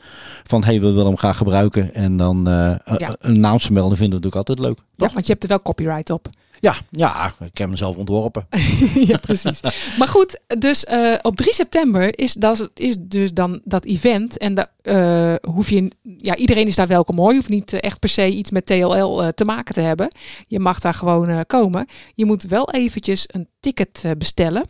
[0.44, 1.94] van hey, we willen hem graag gebruiken.
[1.94, 3.16] En dan Ja.
[3.18, 4.78] een naam vermelden vinden we natuurlijk altijd leuk.
[4.78, 5.12] Ja, Toch?
[5.12, 6.28] want je hebt er wel copyright op.
[6.60, 8.46] Ja, ja, ik heb hem zelf ontworpen.
[9.08, 9.60] ja, precies.
[9.98, 14.38] Maar goed, dus eh, op 3 september is, dat, is dus dan dat event.
[14.38, 17.30] En daar eh, hoef je, ja, iedereen is daar welkom hoor.
[17.30, 20.08] Je hoeft niet eh, echt per se iets met TLL te maken te hebben.
[20.46, 21.86] Je mag daar gewoon komen.
[22.14, 24.64] Je moet wel eventjes een ticket bestellen.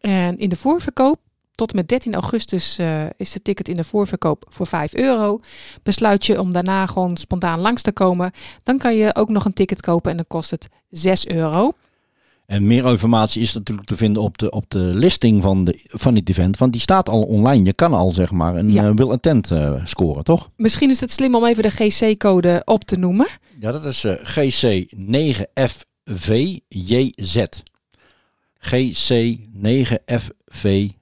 [0.00, 1.20] En in de voorverkoop,
[1.56, 5.40] tot en met 13 augustus eh, is de ticket in de voorverkoop voor 5 euro.
[5.82, 8.30] Besluit je om daarna gewoon spontaan langs te komen.
[8.62, 11.72] Dan kan je ook nog een ticket kopen en dan kost het 6 euro.
[12.46, 16.14] En meer informatie is natuurlijk te vinden op de, op de listing van, de, van
[16.14, 16.58] dit event.
[16.58, 17.64] Want die staat al online.
[17.64, 18.88] Je kan al zeg maar een Ja.
[18.88, 20.50] eh, will intent eh, scoren, toch?
[20.56, 23.26] Misschien is het slim om even de GC-code op te noemen.
[23.60, 24.14] Ja, dat is eh,
[26.14, 27.44] GC9FVJZ.
[28.58, 30.95] GC9FVJZ.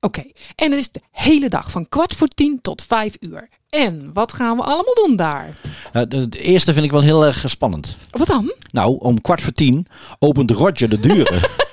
[0.00, 0.24] Oké,
[0.54, 3.48] en het is de hele dag van kwart voor tien tot vijf uur.
[3.68, 5.60] En wat gaan we allemaal doen daar?
[5.92, 7.96] Nou, de eerste vind ik wel heel erg spannend.
[8.10, 8.52] Wat dan?
[8.72, 9.86] Nou, om kwart voor tien
[10.18, 11.40] opent Roger de deuren.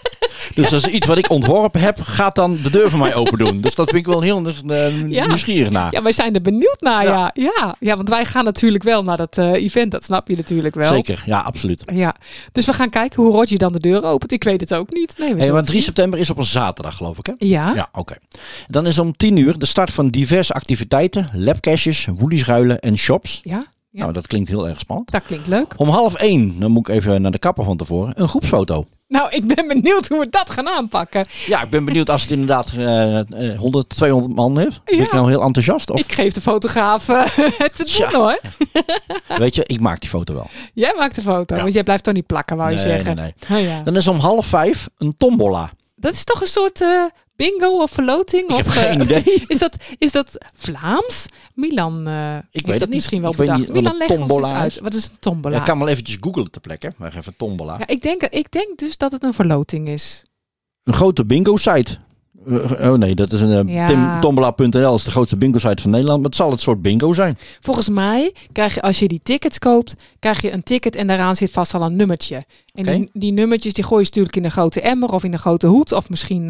[0.62, 3.62] Dus is iets wat ik ontworpen heb, gaat dan de deur voor mij open doen.
[3.62, 5.28] Dus dat vind ik wel heel uh, Ja.
[5.28, 5.92] nieuwsgierig naar.
[5.92, 7.32] Ja, wij zijn er benieuwd naar, Ja.
[7.34, 7.52] ja.
[7.58, 7.96] Ja, ja.
[7.96, 10.94] want wij gaan natuurlijk wel naar dat eh, event, dat snap je natuurlijk wel.
[10.94, 11.84] Zeker, ja, absoluut.
[11.94, 12.16] Ja,
[12.52, 14.32] dus we gaan kijken hoe Roger dan de deur opent.
[14.32, 15.16] Ik weet het ook niet.
[15.18, 15.82] Nee, we Hey, het 3 zien.
[15.82, 17.34] september is op een zaterdag, geloof ik, hè?
[17.38, 18.16] Ja, Ja, oké.
[18.68, 23.40] Dan is om 10 uur de start van diverse activiteiten, labcaches, woeliesruilen en shops.
[23.44, 24.00] ja, Ja.
[24.02, 25.12] Nou, dat klinkt heel erg spannend.
[25.12, 25.74] dat klinkt leuk.
[25.78, 28.86] Om half 1, dan moet ik even naar de kapper van tevoren, een groepsfoto.
[29.14, 31.26] Nou, ik ben benieuwd hoe we dat gaan aanpakken.
[31.46, 34.84] Ja, ik ben benieuwd als het inderdaad eh, eh, 100, 200 man heeft.
[34.84, 35.16] Ben ik Ja.
[35.16, 35.90] nou heel enthousiast?
[35.92, 37.24] Of Ik geef de fotograaf eh,
[37.58, 38.40] het te doen hoor.
[39.44, 40.48] weet je, ik maak die foto wel.
[40.74, 41.62] Jij maakt de foto, Ja.
[41.62, 43.16] want jij blijft toch niet plakken, wou je Nee, zeggen.
[43.16, 43.60] nee, nee.
[43.60, 43.82] Oh, ja.
[43.84, 45.72] Dan is om half 5 een tombola.
[45.96, 47.04] Dat is toch een soort eh,
[47.36, 48.50] bingo of verloting?
[48.50, 49.44] Ik heb of, geen eh, idee.
[49.48, 51.26] Is dat, is dat Vlaams?
[51.54, 52.90] Milan eh heeft weet dat het niet.
[52.90, 53.60] misschien wel Ik bedacht.
[53.60, 54.80] niet Milan, een leg ons eens uit.
[54.80, 55.56] Wat is een tombola?
[55.56, 56.94] Ja, ik kan wel eventjes googlen ter plekke.
[56.98, 57.76] Wacht even, tombola.
[57.80, 60.24] Ja, ik, denk, ik denk dus dat het een verloting is.
[60.84, 61.98] Een grote bingo-site.
[62.48, 64.20] Eh, oh nee, dat is een Ja.
[64.20, 66.18] Tombola.nl is de grootste bingo-site van Nederland.
[66.18, 67.38] Maar het zal het soort bingo zijn.
[67.60, 71.36] Volgens mij krijg je, als je die tickets koopt, krijg je een ticket en daaraan
[71.36, 72.44] zit vast al een nummertje.
[72.74, 75.40] En die, die nummertjes die gooi je natuurlijk in een grote emmer of in een
[75.40, 76.50] grote hoed of misschien,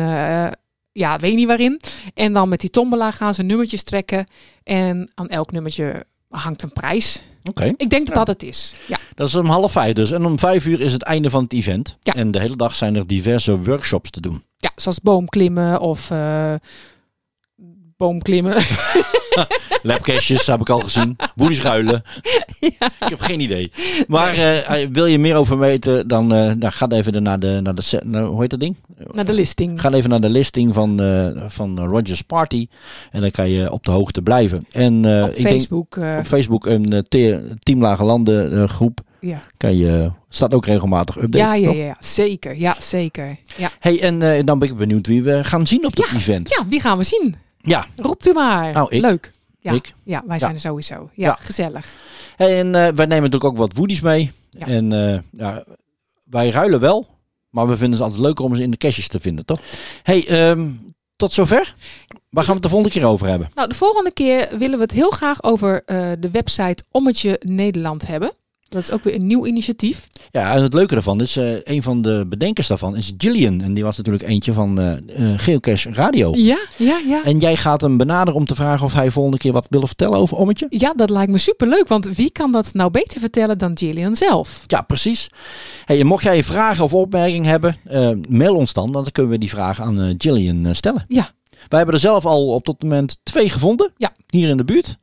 [0.94, 1.80] ja, weet niet waarin.
[2.14, 4.26] En dan met die tombola gaan ze nummertjes trekken
[4.64, 7.24] en aan elk nummertje hangt een prijs.
[7.50, 7.64] Oké.
[7.78, 8.24] Ik denk dat Ja.
[8.24, 8.74] dat het is.
[8.88, 10.12] Ja, Dat is om half vijf dus.
[10.12, 11.98] En om vijf uur is het einde van het event.
[12.02, 12.14] Ja.
[12.14, 14.44] En de hele dag zijn er diverse workshops te doen.
[14.58, 16.54] ja zoals boomklimmen of eh,
[18.08, 18.56] boomklimmen.
[19.82, 21.16] Labcaches heb ik al gezien.
[21.36, 22.02] Woedieschuilen.
[22.60, 23.72] Ik heb geen idee.
[24.08, 27.76] Maar eh, wil je meer over weten, dan, eh dan ga even naar de, naar
[27.76, 28.76] de, naar, hoe heet dat ding?
[29.12, 29.82] Naar de listing.
[29.82, 32.68] Ga even naar de listing van, eh, van Rogers Party.
[33.12, 34.66] En dan kan je op de hoogte blijven.
[34.72, 35.98] En eh, op ik denk Facebook.
[35.98, 39.00] eh, op Facebook een eh, te- Team Lage Landen eh, groep.
[39.20, 39.40] ja.
[39.58, 41.60] Kan je, staat ook regelmatig updates.
[41.62, 42.58] Ja, ja, ja, ja, zeker.
[42.58, 43.28] Ja, zeker.
[43.58, 43.70] Ja.
[43.80, 46.50] Hey, en eh, dan ben ik benieuwd wie we gaan zien op dat event.
[46.50, 47.36] ja, wie gaan we zien?
[47.66, 48.74] Ja, Roept u maar.
[48.74, 49.02] Nou, ik.
[49.02, 49.32] Leuk.
[49.60, 49.94] Ja, ik.
[50.04, 51.10] ja wij zijn er sowieso.
[51.14, 51.38] Ja, Ja.
[51.40, 51.96] gezellig.
[52.38, 54.32] En eh, wij nemen natuurlijk ook wat woodies mee.
[54.50, 54.66] Ja.
[54.68, 55.64] En eh, ja,
[56.24, 57.08] wij ruilen wel.
[57.50, 59.60] Maar we vinden het altijd leuker om ze in de caches te vinden, toch?
[60.04, 60.70] Hey, ehm,
[61.16, 61.76] tot zover.
[62.30, 63.50] Waar gaan we het de volgende keer over hebben?
[63.56, 68.08] Nou, de volgende keer willen we het heel graag over eh, de website Ommetje Nederland
[68.08, 68.32] hebben.
[68.74, 70.08] Dat is ook weer een nieuw initiatief.
[70.32, 73.62] Ja, en het leuke daarvan is, eh, een van de bedenkers daarvan is Gillian.
[73.62, 76.32] En die was natuurlijk eentje van eh eh, Geocache Radio.
[76.36, 77.24] Ja, ja, ja.
[77.24, 80.18] En jij gaat hem benaderen om te vragen of hij volgende keer wat wil vertellen
[80.18, 80.66] over Ommetje?
[80.70, 81.88] Ja, dat lijkt me superleuk.
[81.88, 84.64] Want wie kan dat nou beter vertellen dan Gillian zelf?
[84.68, 85.30] Ja, precies.
[85.86, 87.76] Hey, mocht jij vragen of opmerkingen hebben,
[88.30, 88.92] mail ons dan.
[88.92, 91.06] Dan kunnen we die vragen aan Gillian stellen.
[91.08, 91.32] Ja.
[91.68, 93.92] Wij hebben er zelf al op tot moment twee gevonden.
[93.98, 94.12] Ja.
[94.28, 94.96] Hier in de buurt.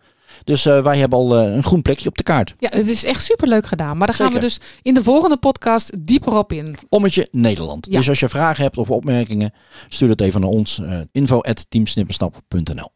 [0.50, 2.54] Dus eh, wij hebben al eh, een groen plekje op de kaart.
[2.58, 3.96] Ja, het is echt superleuk gedaan.
[3.96, 6.76] Maar daar gaan we dus in de volgende podcast dieper op in.
[6.88, 7.86] Ommetje Nederland.
[7.90, 7.98] Ja.
[7.98, 9.52] Dus als je vragen hebt of opmerkingen,
[9.88, 10.78] stuur het even naar ons.
[10.80, 12.88] eh info.teamsnippersnap.nl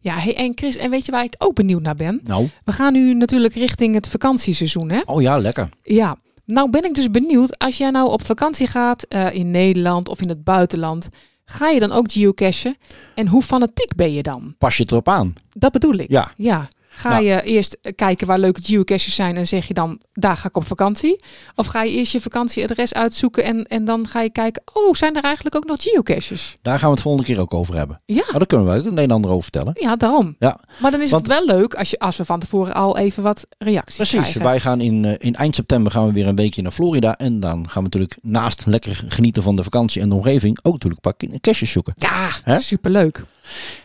[0.00, 2.20] Ja, hey, en Chris, en weet je waar ik ook benieuwd naar ben?
[2.24, 5.00] Nou, We gaan nu natuurlijk richting het vakantieseizoen, hè?
[5.04, 5.68] oh ja, lekker.
[5.82, 6.16] Ja,
[6.46, 10.28] nou ben ik dus benieuwd, als jij nou op vakantie gaat in Nederland of in
[10.28, 11.08] het buitenland,
[11.44, 12.76] ga je dan ook geocachen?
[13.14, 14.54] En hoe fanatiek ben je dan?
[14.58, 15.34] Pas je het erop aan.
[15.52, 16.10] Dat bedoel ik.
[16.10, 16.32] Ja.
[16.36, 16.68] Ja.
[17.00, 17.24] Ga Nou.
[17.24, 20.66] je eerst kijken waar leuke geocaches zijn en zeg je dan, daar ga ik op
[20.66, 21.20] vakantie?
[21.54, 25.16] Of ga je eerst je vakantieadres uitzoeken en, en dan ga je kijken, oh, zijn
[25.16, 26.56] er eigenlijk ook nog geocaches?
[26.62, 28.00] Daar gaan we het volgende keer ook over hebben.
[28.06, 29.72] Ja, Maar daar kunnen we ook het een en ander over vertellen.
[29.80, 30.36] ja daarom.
[30.38, 30.60] Ja.
[30.80, 33.22] Maar dan is Want- het wel leuk als, je, als we van tevoren al even
[33.22, 34.18] wat reacties Precies.
[34.20, 34.42] krijgen.
[34.42, 37.16] Wij gaan in, eh, in eind september gaan we weer een weekje naar Florida.
[37.16, 40.72] En dan gaan we natuurlijk naast lekker genieten van de vakantie en de omgeving ook
[40.72, 41.94] natuurlijk een paar caches zoeken.
[41.96, 43.24] Ja, superleuk.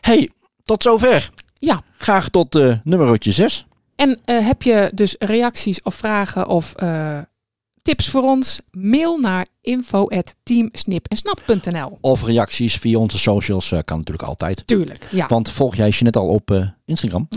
[0.02, 0.30] Hey,
[0.64, 1.30] tot zover.
[1.60, 1.84] Ja.
[1.98, 3.66] Graag tot eh nummerotje 6.
[3.96, 7.18] En eh, heb je dus reacties of vragen of eh,
[7.82, 8.60] tips voor ons?
[8.72, 11.98] Mail naar info@teamsnipensnap.nl.
[12.02, 14.68] Of reacties via onze socials eh, kan natuurlijk altijd.
[14.68, 15.28] Tuurlijk, ja.
[15.28, 17.28] Want volg jij Jeanette al op eh, Instagram?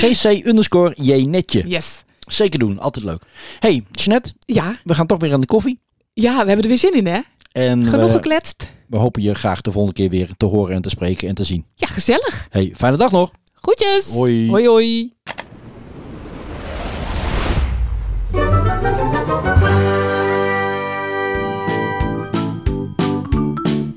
[0.00, 1.68] GC underscore Jenetje.
[1.68, 2.04] Yes.
[2.26, 3.22] Zeker doen, altijd leuk.
[3.58, 5.80] Hey, Jeanette, Ja, we gaan toch weer aan de koffie.
[6.12, 7.20] ja, we hebben er weer zin in, hè?
[7.52, 8.70] En Genoeg gekletst.
[8.86, 11.44] We hopen je graag de volgende keer weer te horen en te spreken en te
[11.44, 11.64] zien.
[11.74, 12.46] Ja, gezellig.
[12.50, 13.30] Hey, fijne dag nog.
[13.52, 14.12] Groetjes.
[14.12, 14.48] Hoi.
[14.50, 15.12] Hoi, hoi.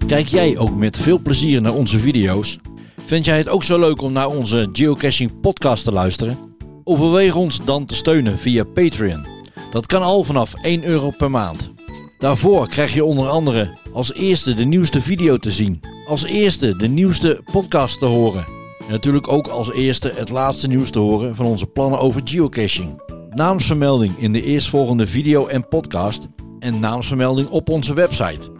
[0.07, 2.57] Kijk jij ook met veel plezier naar onze video's?
[3.05, 6.37] Vind jij het ook zo leuk om naar onze geocaching podcast te luisteren?
[6.83, 9.25] Overweeg ons dan te steunen via Patreon.
[9.71, 11.71] Dat kan al vanaf 1 euro per maand.
[12.19, 16.87] Daarvoor krijg je onder andere als eerste de nieuwste video te zien, als eerste de
[16.87, 18.45] nieuwste podcast te horen
[18.89, 23.01] en natuurlijk ook als eerste het laatste nieuws te horen van onze plannen over geocaching.
[23.29, 26.27] Naamsvermelding in de eerstvolgende video en podcast
[26.59, 28.51] en naamsvermelding op onze website.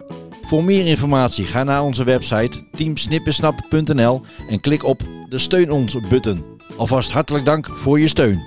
[0.42, 6.44] Voor meer informatie ga naar onze website teamsnippensnap.nl en klik op de steun ons button.
[6.76, 8.42] Alvast hartelijk dank voor je steun.